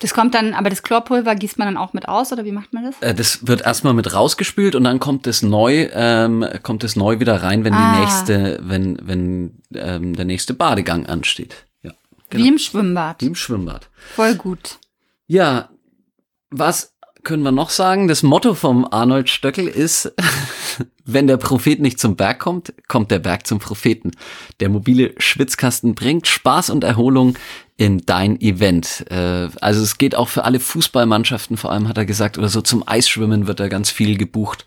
Das 0.00 0.12
kommt 0.12 0.34
dann, 0.34 0.52
aber 0.52 0.68
das 0.68 0.82
Chlorpulver 0.82 1.34
gießt 1.34 1.58
man 1.58 1.68
dann 1.68 1.76
auch 1.76 1.92
mit 1.92 2.06
aus 2.08 2.32
oder 2.32 2.44
wie 2.44 2.52
macht 2.52 2.72
man 2.74 2.84
das? 2.84 2.94
Äh, 3.00 3.14
das 3.14 3.46
wird 3.46 3.62
erstmal 3.62 3.94
mit 3.94 4.12
rausgespült 4.12 4.74
und 4.74 4.84
dann 4.84 4.98
kommt 5.00 5.26
es 5.26 5.42
neu, 5.42 5.88
ähm, 5.92 6.44
kommt 6.62 6.84
es 6.84 6.96
neu 6.96 7.18
wieder 7.20 7.42
rein, 7.42 7.64
wenn 7.64 7.72
Ah. 7.74 7.94
die 7.94 8.00
nächste, 8.00 8.60
wenn 8.62 8.98
wenn 9.02 9.62
ähm, 9.74 10.14
der 10.16 10.24
nächste 10.26 10.52
Badegang 10.54 11.06
ansteht. 11.06 11.66
Ja, 11.82 11.92
genau. 12.28 12.44
Wie 12.44 12.48
im 12.48 12.58
Schwimmbad. 12.58 13.22
Wie 13.22 13.26
im 13.26 13.34
Schwimmbad. 13.34 13.88
Voll 14.14 14.34
gut. 14.34 14.78
Ja, 15.26 15.70
was 16.50 16.95
können 17.26 17.42
wir 17.42 17.50
noch 17.50 17.70
sagen? 17.70 18.06
Das 18.06 18.22
Motto 18.22 18.54
vom 18.54 18.86
Arnold 18.88 19.28
Stöckel 19.28 19.66
ist, 19.66 20.14
wenn 21.04 21.26
der 21.26 21.36
Prophet 21.36 21.80
nicht 21.80 21.98
zum 21.98 22.14
Berg 22.14 22.38
kommt, 22.38 22.72
kommt 22.86 23.10
der 23.10 23.18
Berg 23.18 23.48
zum 23.48 23.58
Propheten. 23.58 24.12
Der 24.60 24.68
mobile 24.68 25.12
Schwitzkasten 25.18 25.96
bringt 25.96 26.28
Spaß 26.28 26.70
und 26.70 26.84
Erholung 26.84 27.36
in 27.76 28.06
dein 28.06 28.40
Event. 28.40 29.06
Äh, 29.10 29.48
Also 29.60 29.82
es 29.82 29.98
geht 29.98 30.14
auch 30.14 30.28
für 30.28 30.44
alle 30.44 30.60
Fußballmannschaften, 30.60 31.56
vor 31.56 31.72
allem 31.72 31.88
hat 31.88 31.98
er 31.98 32.06
gesagt, 32.06 32.38
oder 32.38 32.48
so 32.48 32.62
zum 32.62 32.86
Eisschwimmen 32.86 33.48
wird 33.48 33.58
da 33.58 33.66
ganz 33.66 33.90
viel 33.90 34.16
gebucht. 34.16 34.64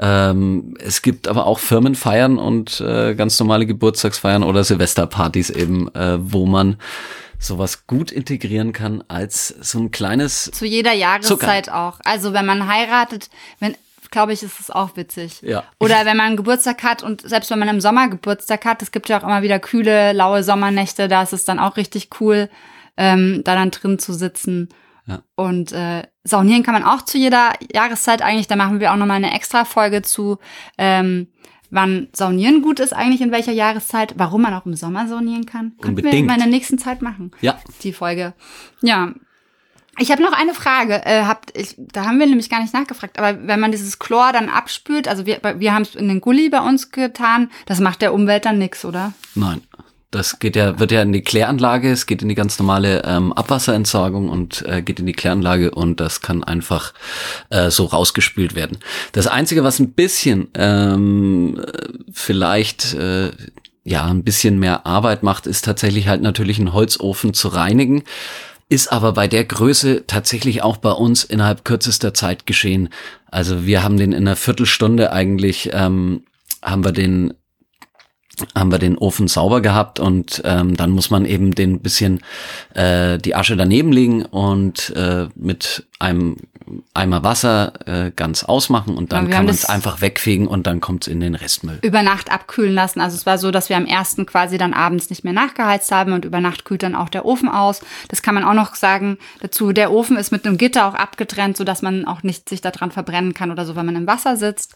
Ähm, 0.00 0.74
es 0.80 1.00
gibt 1.00 1.28
aber 1.28 1.46
auch 1.46 1.60
Firmenfeiern 1.60 2.38
und 2.38 2.80
äh, 2.80 3.14
ganz 3.14 3.38
normale 3.38 3.66
Geburtstagsfeiern 3.66 4.42
oder 4.42 4.64
Silvesterpartys 4.64 5.50
eben, 5.50 5.94
äh, 5.94 6.18
wo 6.20 6.44
man 6.44 6.76
sowas 7.38 7.86
gut 7.86 8.10
integrieren 8.10 8.72
kann 8.72 9.02
als 9.08 9.48
so 9.48 9.78
ein 9.78 9.90
kleines 9.90 10.50
Zu 10.52 10.66
jeder 10.66 10.92
Jahreszeit 10.92 11.68
auch. 11.68 12.00
Also 12.04 12.32
wenn 12.32 12.46
man 12.46 12.68
heiratet, 12.68 13.30
wenn 13.60 13.76
glaube 14.14 14.32
ich, 14.32 14.44
ist 14.44 14.60
es 14.60 14.70
auch 14.70 14.96
witzig. 14.96 15.42
Ja. 15.42 15.64
Oder 15.80 16.06
wenn 16.06 16.16
man 16.16 16.36
Geburtstag 16.36 16.84
hat 16.84 17.02
und 17.02 17.20
selbst 17.28 17.50
wenn 17.50 17.58
man 17.58 17.68
im 17.68 17.80
Sommer 17.80 18.08
Geburtstag 18.08 18.64
hat, 18.64 18.80
es 18.80 18.92
gibt 18.92 19.08
ja 19.08 19.18
auch 19.18 19.24
immer 19.24 19.42
wieder 19.42 19.58
kühle, 19.58 20.12
laue 20.12 20.44
Sommernächte, 20.44 21.08
da 21.08 21.24
ist 21.24 21.32
es 21.32 21.44
dann 21.44 21.58
auch 21.58 21.76
richtig 21.76 22.10
cool, 22.20 22.48
ähm, 22.96 23.42
da 23.44 23.56
dann 23.56 23.72
drin 23.72 23.98
zu 23.98 24.12
sitzen. 24.12 24.68
Ja. 25.06 25.22
Und 25.34 25.72
äh, 25.72 26.04
saunieren 26.22 26.62
kann 26.62 26.74
man 26.74 26.84
auch 26.84 27.02
zu 27.02 27.18
jeder 27.18 27.52
Jahreszeit 27.72 28.22
eigentlich. 28.22 28.46
Da 28.46 28.56
machen 28.56 28.80
wir 28.80 28.92
auch 28.92 28.96
nochmal 28.96 29.16
eine 29.16 29.34
extra 29.34 29.64
Folge 29.64 30.02
zu, 30.02 30.38
ähm, 30.78 31.26
wann 31.74 32.08
Saunieren 32.12 32.62
gut 32.62 32.80
ist 32.80 32.92
eigentlich 32.92 33.20
in 33.20 33.32
welcher 33.32 33.52
Jahreszeit, 33.52 34.14
warum 34.16 34.42
man 34.42 34.54
auch 34.54 34.66
im 34.66 34.74
Sommer 34.74 35.06
saunieren 35.08 35.46
kann. 35.46 35.72
Könnten 35.80 35.98
wir 35.98 36.04
Unbedingt. 36.04 36.26
mal 36.26 36.34
in 36.34 36.40
der 36.40 36.48
nächsten 36.48 36.78
Zeit 36.78 37.02
machen 37.02 37.32
Ja, 37.40 37.58
die 37.82 37.92
Folge. 37.92 38.34
Ja. 38.80 39.12
Ich 39.98 40.10
habe 40.10 40.22
noch 40.22 40.32
eine 40.32 40.54
Frage. 40.54 41.04
Äh, 41.04 41.22
habt, 41.24 41.56
ich, 41.56 41.76
da 41.78 42.06
haben 42.06 42.18
wir 42.18 42.26
nämlich 42.26 42.50
gar 42.50 42.60
nicht 42.60 42.74
nachgefragt. 42.74 43.16
Aber 43.18 43.46
wenn 43.46 43.60
man 43.60 43.70
dieses 43.70 44.00
Chlor 44.00 44.32
dann 44.32 44.48
abspült, 44.48 45.06
also 45.06 45.24
wir, 45.24 45.40
wir 45.56 45.72
haben 45.72 45.82
es 45.82 45.94
in 45.94 46.08
den 46.08 46.20
Gully 46.20 46.48
bei 46.48 46.60
uns 46.60 46.90
getan, 46.90 47.50
das 47.66 47.78
macht 47.78 48.02
der 48.02 48.12
Umwelt 48.12 48.44
dann 48.44 48.58
nix, 48.58 48.84
oder? 48.84 49.12
nein. 49.34 49.62
Das 50.14 50.38
geht 50.38 50.54
ja, 50.54 50.78
wird 50.78 50.92
ja 50.92 51.02
in 51.02 51.12
die 51.12 51.22
Kläranlage, 51.22 51.90
es 51.90 52.06
geht 52.06 52.22
in 52.22 52.28
die 52.28 52.36
ganz 52.36 52.56
normale 52.60 53.02
ähm, 53.04 53.32
Abwasserentsorgung 53.32 54.28
und 54.28 54.64
äh, 54.66 54.80
geht 54.80 55.00
in 55.00 55.06
die 55.06 55.12
Kläranlage 55.12 55.72
und 55.72 55.98
das 55.98 56.20
kann 56.20 56.44
einfach 56.44 56.94
äh, 57.50 57.68
so 57.70 57.86
rausgespült 57.86 58.54
werden. 58.54 58.78
Das 59.10 59.26
Einzige, 59.26 59.64
was 59.64 59.80
ein 59.80 59.92
bisschen 59.92 60.48
ähm, 60.54 61.60
äh, 61.60 61.88
vielleicht 62.12 62.94
äh, 62.94 63.32
ja 63.82 64.04
ein 64.04 64.22
bisschen 64.22 64.60
mehr 64.60 64.86
Arbeit 64.86 65.24
macht, 65.24 65.48
ist 65.48 65.64
tatsächlich 65.64 66.06
halt 66.06 66.22
natürlich 66.22 66.60
einen 66.60 66.72
Holzofen 66.72 67.34
zu 67.34 67.48
reinigen. 67.48 68.04
Ist 68.68 68.92
aber 68.92 69.14
bei 69.14 69.26
der 69.26 69.44
Größe 69.44 70.04
tatsächlich 70.06 70.62
auch 70.62 70.76
bei 70.76 70.92
uns 70.92 71.24
innerhalb 71.24 71.64
kürzester 71.64 72.14
Zeit 72.14 72.46
geschehen. 72.46 72.88
Also 73.32 73.66
wir 73.66 73.82
haben 73.82 73.96
den 73.96 74.12
in 74.12 74.28
einer 74.28 74.36
Viertelstunde 74.36 75.10
eigentlich, 75.12 75.70
ähm, 75.72 76.22
haben 76.62 76.84
wir 76.84 76.92
den 76.92 77.34
haben 78.54 78.70
wir 78.70 78.78
den 78.78 78.98
Ofen 78.98 79.28
sauber 79.28 79.60
gehabt 79.60 80.00
und 80.00 80.42
ähm, 80.44 80.76
dann 80.76 80.90
muss 80.90 81.10
man 81.10 81.24
eben 81.24 81.54
den 81.54 81.80
bisschen 81.80 82.20
äh, 82.74 83.18
die 83.18 83.34
Asche 83.34 83.56
daneben 83.56 83.92
legen 83.92 84.24
und 84.24 84.90
äh, 84.96 85.28
mit 85.34 85.86
einem 85.98 86.36
Eimer 86.94 87.22
Wasser 87.22 87.72
äh, 87.86 88.10
ganz 88.10 88.42
ausmachen 88.42 88.96
und 88.96 89.12
dann 89.12 89.28
kann 89.28 89.44
man 89.44 89.54
es 89.54 89.66
einfach 89.66 90.00
wegfegen 90.00 90.46
und 90.46 90.66
dann 90.66 90.80
kommt 90.80 91.06
es 91.06 91.12
in 91.12 91.20
den 91.20 91.34
Restmüll. 91.34 91.78
Über 91.82 92.02
Nacht 92.02 92.32
abkühlen 92.32 92.74
lassen. 92.74 93.00
Also 93.00 93.16
es 93.16 93.26
war 93.26 93.36
so, 93.36 93.50
dass 93.50 93.68
wir 93.68 93.76
am 93.76 93.84
ersten 93.84 94.24
quasi 94.24 94.56
dann 94.56 94.72
abends 94.72 95.10
nicht 95.10 95.24
mehr 95.24 95.34
nachgeheizt 95.34 95.92
haben 95.92 96.12
und 96.14 96.24
über 96.24 96.40
Nacht 96.40 96.64
kühlt 96.64 96.82
dann 96.82 96.94
auch 96.94 97.10
der 97.10 97.26
Ofen 97.26 97.50
aus. 97.50 97.82
Das 98.08 98.22
kann 98.22 98.34
man 98.34 98.44
auch 98.44 98.54
noch 98.54 98.74
sagen 98.74 99.18
dazu. 99.40 99.72
Der 99.72 99.92
Ofen 99.92 100.16
ist 100.16 100.32
mit 100.32 100.46
einem 100.46 100.56
Gitter 100.56 100.86
auch 100.86 100.94
abgetrennt, 100.94 101.56
sodass 101.58 101.82
man 101.82 102.06
auch 102.06 102.22
nicht 102.22 102.48
sich 102.48 102.62
daran 102.62 102.90
verbrennen 102.90 103.34
kann 103.34 103.50
oder 103.50 103.66
so, 103.66 103.76
wenn 103.76 103.86
man 103.86 103.96
im 103.96 104.06
Wasser 104.06 104.36
sitzt. 104.36 104.74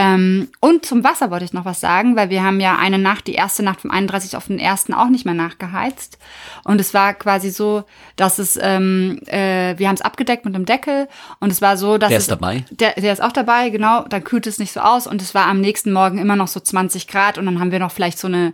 Ähm, 0.00 0.48
und 0.60 0.86
zum 0.86 1.02
Wasser 1.02 1.32
wollte 1.32 1.44
ich 1.44 1.52
noch 1.52 1.64
was 1.64 1.80
sagen, 1.80 2.14
weil 2.14 2.30
wir 2.30 2.44
haben 2.44 2.60
ja 2.60 2.76
eine 2.78 2.98
Nacht, 2.98 3.26
die 3.26 3.34
erste 3.34 3.64
Nacht 3.64 3.80
vom 3.80 3.90
31 3.90 4.36
auf 4.36 4.46
den 4.46 4.60
ersten 4.60 4.94
auch 4.94 5.08
nicht 5.08 5.24
mehr 5.24 5.34
nachgeheizt. 5.34 6.18
Und 6.62 6.80
es 6.80 6.94
war 6.94 7.14
quasi 7.14 7.50
so, 7.50 7.82
dass 8.14 8.38
es, 8.38 8.56
ähm, 8.62 9.18
äh, 9.26 9.76
wir 9.76 9.88
haben 9.88 9.96
es 9.96 10.00
abgedeckt 10.00 10.44
mit 10.44 10.54
einem 10.54 10.66
Deckel 10.66 11.08
und 11.40 11.50
es 11.50 11.60
war 11.60 11.76
so, 11.76 11.98
dass 11.98 12.10
Der 12.10 12.18
es, 12.18 12.24
ist 12.24 12.30
dabei? 12.30 12.64
Der, 12.70 12.92
der 12.92 13.12
ist 13.12 13.20
auch 13.20 13.32
dabei, 13.32 13.70
genau. 13.70 14.02
Dann 14.08 14.22
kühlt 14.22 14.46
es 14.46 14.60
nicht 14.60 14.72
so 14.72 14.78
aus 14.78 15.08
und 15.08 15.20
es 15.20 15.34
war 15.34 15.46
am 15.46 15.60
nächsten 15.60 15.92
Morgen 15.92 16.18
immer 16.18 16.36
noch 16.36 16.46
so 16.48 16.60
20 16.60 17.08
Grad 17.08 17.36
und 17.36 17.46
dann 17.46 17.58
haben 17.58 17.72
wir 17.72 17.80
noch 17.80 17.90
vielleicht 17.90 18.20
so 18.20 18.28
eine 18.28 18.52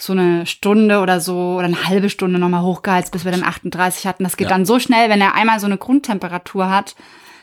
so 0.00 0.12
eine 0.14 0.46
Stunde 0.46 1.00
oder 1.00 1.20
so 1.20 1.56
oder 1.56 1.64
eine 1.66 1.86
halbe 1.86 2.08
Stunde 2.08 2.38
nochmal 2.38 2.62
hochgeheizt, 2.62 3.12
bis 3.12 3.26
wir 3.26 3.32
dann 3.32 3.42
38 3.42 4.06
hatten. 4.06 4.24
Das 4.24 4.38
geht 4.38 4.46
Ja. 4.48 4.54
dann 4.54 4.64
so 4.64 4.78
schnell, 4.78 5.10
wenn 5.10 5.20
er 5.20 5.34
einmal 5.34 5.60
so 5.60 5.66
eine 5.66 5.76
Grundtemperatur 5.76 6.70
hat, 6.70 6.94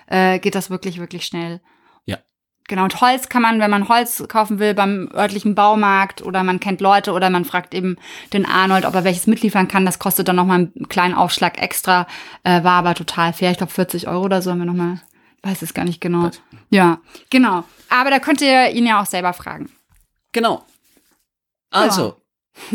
äh, 0.08 0.40
geht 0.40 0.56
das 0.56 0.72
wirklich, 0.72 0.98
wirklich 1.00 1.26
schnell. 1.26 1.60
Genau, 2.68 2.84
und 2.84 3.00
Holz 3.00 3.30
kann 3.30 3.44
man, 3.44 3.60
wenn 3.60 3.70
man 3.70 3.90
Holz 3.90 4.24
kaufen 4.28 4.58
will, 4.58 4.74
beim 4.74 5.10
örtlichen 5.14 5.54
Baumarkt 5.54 6.24
oder 6.24 6.44
man 6.44 6.60
kennt 6.60 6.82
Leute 6.82 7.14
oder 7.14 7.30
man 7.30 7.46
fragt 7.46 7.76
eben 7.76 7.98
den 8.34 8.46
Arnold, 8.46 8.86
ob 8.86 8.96
er 8.96 9.04
welches 9.04 9.28
mitliefern 9.28 9.68
kann. 9.68 9.86
Das 9.86 10.00
kostet 10.00 10.28
dann 10.28 10.36
nochmal 10.36 10.72
einen 10.74 10.90
kleinen 10.90 11.14
Aufschlag 11.14 11.62
extra, 11.62 12.08
äh, 12.44 12.64
war 12.64 12.80
aber 12.80 12.96
total 12.96 13.34
fair. 13.34 13.52
Ich 13.52 13.58
glaube 13.58 13.72
40 13.72 14.08
Euro 14.08 14.24
oder 14.24 14.42
so 14.42 14.50
haben 14.50 14.60
wir 14.60 14.66
nochmal, 14.66 15.00
weiß 15.44 15.62
es 15.62 15.76
gar 15.76 15.86
nicht 15.86 16.02
genau. 16.02 16.32
Ja, 16.72 17.00
genau. 17.30 17.66
Aber 17.90 18.10
da 18.10 18.18
könnt 18.18 18.42
ihr 18.42 18.72
ihn 18.72 18.88
ja 18.88 19.00
auch 19.00 19.06
selber 19.06 19.34
fragen. 19.34 19.70
Genau. 20.32 20.66
Also, 21.70 22.20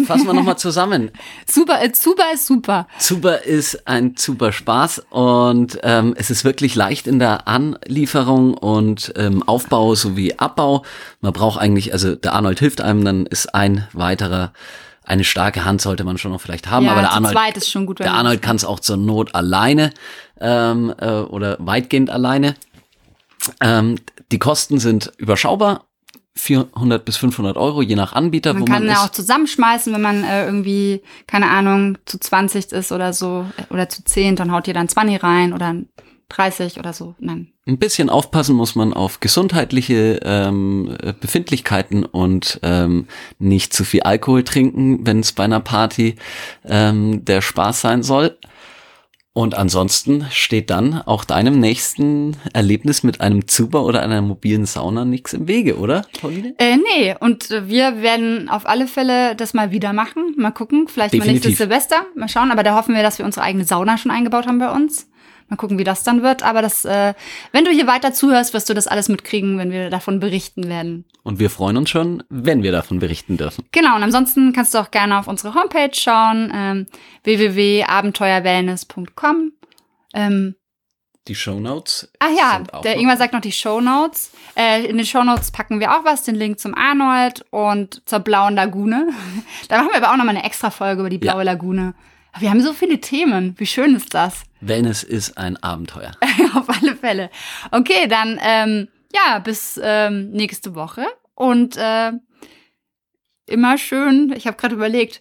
fassen 0.06 0.26
wir 0.26 0.34
nochmal 0.34 0.58
zusammen. 0.58 1.10
Super, 1.46 1.82
äh, 1.82 1.90
super 1.94 2.24
ist 2.32 2.46
super. 2.46 2.86
Zuber 2.98 3.44
ist 3.44 3.86
ein 3.86 4.14
super 4.16 4.52
Spaß 4.52 5.06
und 5.10 5.78
ähm, 5.82 6.14
es 6.16 6.30
ist 6.30 6.44
wirklich 6.44 6.74
leicht 6.74 7.06
in 7.06 7.18
der 7.18 7.48
Anlieferung 7.48 8.54
und 8.54 9.12
ähm, 9.16 9.42
Aufbau 9.42 9.94
sowie 9.94 10.34
Abbau. 10.34 10.84
Man 11.20 11.32
braucht 11.32 11.60
eigentlich, 11.60 11.92
also 11.92 12.14
der 12.14 12.34
Arnold 12.34 12.58
hilft 12.60 12.80
einem, 12.80 13.04
dann 13.04 13.26
ist 13.26 13.54
ein 13.54 13.88
weiterer, 13.92 14.52
eine 15.04 15.24
starke 15.24 15.64
Hand 15.64 15.80
sollte 15.80 16.04
man 16.04 16.18
schon 16.18 16.32
noch 16.32 16.40
vielleicht 16.40 16.70
haben, 16.70 16.86
Ja, 16.86 16.92
aber 16.92 17.00
der 17.00 17.12
Arnold, 17.12 17.32
zweit 17.32 17.56
ist 17.56 17.70
schon 17.70 17.86
gut, 17.86 17.98
der 17.98 18.12
Arnold 18.12 18.42
kann 18.42 18.56
es 18.56 18.64
auch 18.64 18.80
zur 18.80 18.96
Not 18.96 19.34
alleine 19.34 19.92
ähm, 20.40 20.94
äh, 20.98 21.20
oder 21.20 21.56
weitgehend 21.58 22.10
alleine. 22.10 22.54
Ähm, 23.60 23.96
die 24.30 24.38
Kosten 24.38 24.78
sind 24.78 25.12
überschaubar. 25.16 25.86
400 26.36 27.04
bis 27.04 27.16
500 27.16 27.56
Euro, 27.56 27.82
je 27.82 27.96
nach 27.96 28.12
Anbieter, 28.12 28.52
Man 28.52 28.62
wo 28.62 28.64
kann 28.66 28.84
man 28.84 28.94
ja 28.94 29.04
auch 29.04 29.10
zusammenschmeißen, 29.10 29.92
wenn 29.92 30.00
man 30.00 30.24
äh, 30.24 30.44
irgendwie, 30.44 31.02
keine 31.26 31.48
Ahnung, 31.48 31.98
zu 32.06 32.18
20 32.18 32.72
ist 32.72 32.92
oder 32.92 33.12
so, 33.12 33.46
äh, 33.56 33.72
oder 33.72 33.88
zu 33.88 34.04
10, 34.04 34.36
dann 34.36 34.52
haut 34.52 34.68
ihr 34.68 34.74
dann 34.74 34.88
20 34.88 35.22
rein 35.22 35.52
oder 35.52 35.74
30 36.30 36.78
oder 36.78 36.92
so. 36.92 37.14
Nein. 37.18 37.48
Ein 37.66 37.78
bisschen 37.78 38.08
aufpassen 38.08 38.56
muss 38.56 38.74
man 38.74 38.94
auf 38.94 39.20
gesundheitliche 39.20 40.20
ähm, 40.22 40.96
äh, 41.02 41.12
Befindlichkeiten 41.12 42.04
und 42.04 42.60
ähm, 42.62 43.06
nicht 43.38 43.74
zu 43.74 43.84
viel 43.84 44.02
Alkohol 44.02 44.44
trinken, 44.44 45.06
wenn 45.06 45.20
es 45.20 45.32
bei 45.32 45.44
einer 45.44 45.60
Party 45.60 46.16
ähm, 46.64 47.24
der 47.24 47.42
Spaß 47.42 47.80
sein 47.80 48.02
soll. 48.02 48.38
Und 49.32 49.54
ansonsten 49.54 50.26
steht 50.32 50.70
dann 50.70 51.02
auch 51.02 51.24
deinem 51.24 51.60
nächsten 51.60 52.36
Erlebnis 52.52 53.04
mit 53.04 53.20
einem 53.20 53.46
Zuber 53.46 53.84
oder 53.84 54.02
einer 54.02 54.22
mobilen 54.22 54.66
Sauna 54.66 55.04
nichts 55.04 55.32
im 55.34 55.46
Wege, 55.46 55.78
oder, 55.78 56.04
Pauline? 56.20 56.54
Äh, 56.58 56.78
nee, 56.78 57.14
und 57.20 57.48
wir 57.48 58.02
werden 58.02 58.48
auf 58.48 58.68
alle 58.68 58.88
Fälle 58.88 59.36
das 59.36 59.54
mal 59.54 59.70
wieder 59.70 59.92
machen. 59.92 60.34
Mal 60.36 60.50
gucken, 60.50 60.88
vielleicht 60.88 61.14
mal 61.14 61.20
Definitiv. 61.20 61.44
nächstes 61.44 61.58
Silvester. 61.58 62.06
Mal 62.16 62.28
schauen, 62.28 62.50
aber 62.50 62.64
da 62.64 62.74
hoffen 62.76 62.94
wir, 62.94 63.04
dass 63.04 63.18
wir 63.18 63.24
unsere 63.24 63.44
eigene 63.44 63.64
Sauna 63.64 63.98
schon 63.98 64.10
eingebaut 64.10 64.48
haben 64.48 64.58
bei 64.58 64.72
uns. 64.72 65.08
Mal 65.50 65.56
gucken, 65.56 65.78
wie 65.78 65.84
das 65.84 66.04
dann 66.04 66.22
wird. 66.22 66.44
Aber 66.44 66.62
das, 66.62 66.84
äh, 66.84 67.14
wenn 67.50 67.64
du 67.64 67.72
hier 67.72 67.88
weiter 67.88 68.12
zuhörst, 68.12 68.54
wirst 68.54 68.70
du 68.70 68.74
das 68.74 68.86
alles 68.86 69.08
mitkriegen, 69.08 69.58
wenn 69.58 69.72
wir 69.72 69.90
davon 69.90 70.20
berichten 70.20 70.68
werden. 70.68 71.04
Und 71.24 71.40
wir 71.40 71.50
freuen 71.50 71.76
uns 71.76 71.90
schon, 71.90 72.22
wenn 72.28 72.62
wir 72.62 72.70
davon 72.70 73.00
berichten 73.00 73.36
dürfen. 73.36 73.64
Genau, 73.72 73.96
und 73.96 74.04
ansonsten 74.04 74.52
kannst 74.52 74.74
du 74.74 74.78
auch 74.78 74.92
gerne 74.92 75.18
auf 75.18 75.26
unsere 75.26 75.54
Homepage 75.54 75.90
schauen, 75.92 76.52
ähm, 76.54 76.86
www.abenteuerwellness.com. 77.24 79.52
Ähm, 80.14 80.54
Die 81.26 81.34
Shownotes. 81.34 82.12
Ach 82.20 82.30
ja, 82.30 82.60
der 82.82 82.96
Ingwer 82.96 83.16
sagt 83.16 83.32
noch 83.32 83.40
die 83.40 83.50
Shownotes. 83.52 84.30
Äh, 84.56 84.84
in 84.86 84.96
den 84.96 85.06
Shownotes 85.06 85.50
packen 85.50 85.80
wir 85.80 85.96
auch 85.96 86.04
was, 86.04 86.22
den 86.22 86.36
Link 86.36 86.60
zum 86.60 86.76
Arnold 86.76 87.44
und 87.50 88.02
zur 88.06 88.20
Blauen 88.20 88.54
Lagune. 88.54 89.08
da 89.68 89.78
machen 89.78 89.90
wir 89.92 89.96
aber 89.96 90.12
auch 90.12 90.16
nochmal 90.16 90.36
eine 90.36 90.44
extra 90.44 90.70
Folge 90.70 91.00
über 91.00 91.10
die 91.10 91.18
Blaue 91.18 91.42
Lagune. 91.42 91.94
Wir 92.38 92.50
haben 92.50 92.62
so 92.62 92.72
viele 92.72 93.00
Themen. 93.00 93.54
Wie 93.58 93.66
schön 93.66 93.94
ist 93.96 94.14
das? 94.14 94.44
Venice 94.60 95.02
ist 95.02 95.36
ein 95.36 95.56
Abenteuer. 95.62 96.12
Auf 96.54 96.68
alle 96.68 96.96
Fälle. 96.96 97.30
Okay, 97.70 98.06
dann 98.08 98.38
ähm, 98.42 98.88
ja, 99.14 99.38
bis 99.40 99.80
ähm, 99.82 100.30
nächste 100.30 100.74
Woche. 100.74 101.06
Und 101.34 101.76
äh, 101.76 102.12
immer 103.46 103.78
schön, 103.78 104.32
ich 104.36 104.46
habe 104.46 104.56
gerade 104.56 104.74
überlegt, 104.74 105.20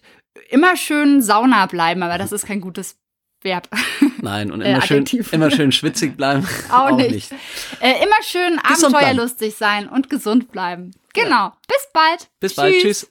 immer 0.50 0.76
schön 0.76 1.22
Sauna 1.22 1.66
bleiben, 1.66 2.02
aber 2.02 2.18
das 2.18 2.32
ist 2.32 2.46
kein 2.46 2.60
gutes 2.60 2.98
Verb. 3.42 3.68
Nein, 4.22 4.52
und 4.52 4.60
Äh, 4.60 4.72
immer 4.72 4.82
schön, 4.82 5.02
Adjektiv. 5.02 5.32
immer 5.32 5.50
schön 5.50 5.72
schwitzig 5.72 6.16
bleiben. 6.16 6.46
Auch 6.70 6.90
nicht. 6.96 7.32
Äh, 7.80 8.02
immer 8.02 8.22
schön 8.22 8.58
abenteuerlustig 8.58 9.54
sein 9.56 9.88
und 9.88 10.10
gesund 10.10 10.52
bleiben. 10.52 10.92
Genau. 11.14 11.52
Bis 11.66 11.88
bald. 11.92 12.28
Bis 12.38 12.54
bald. 12.54 12.76
Tschüss. 12.80 13.10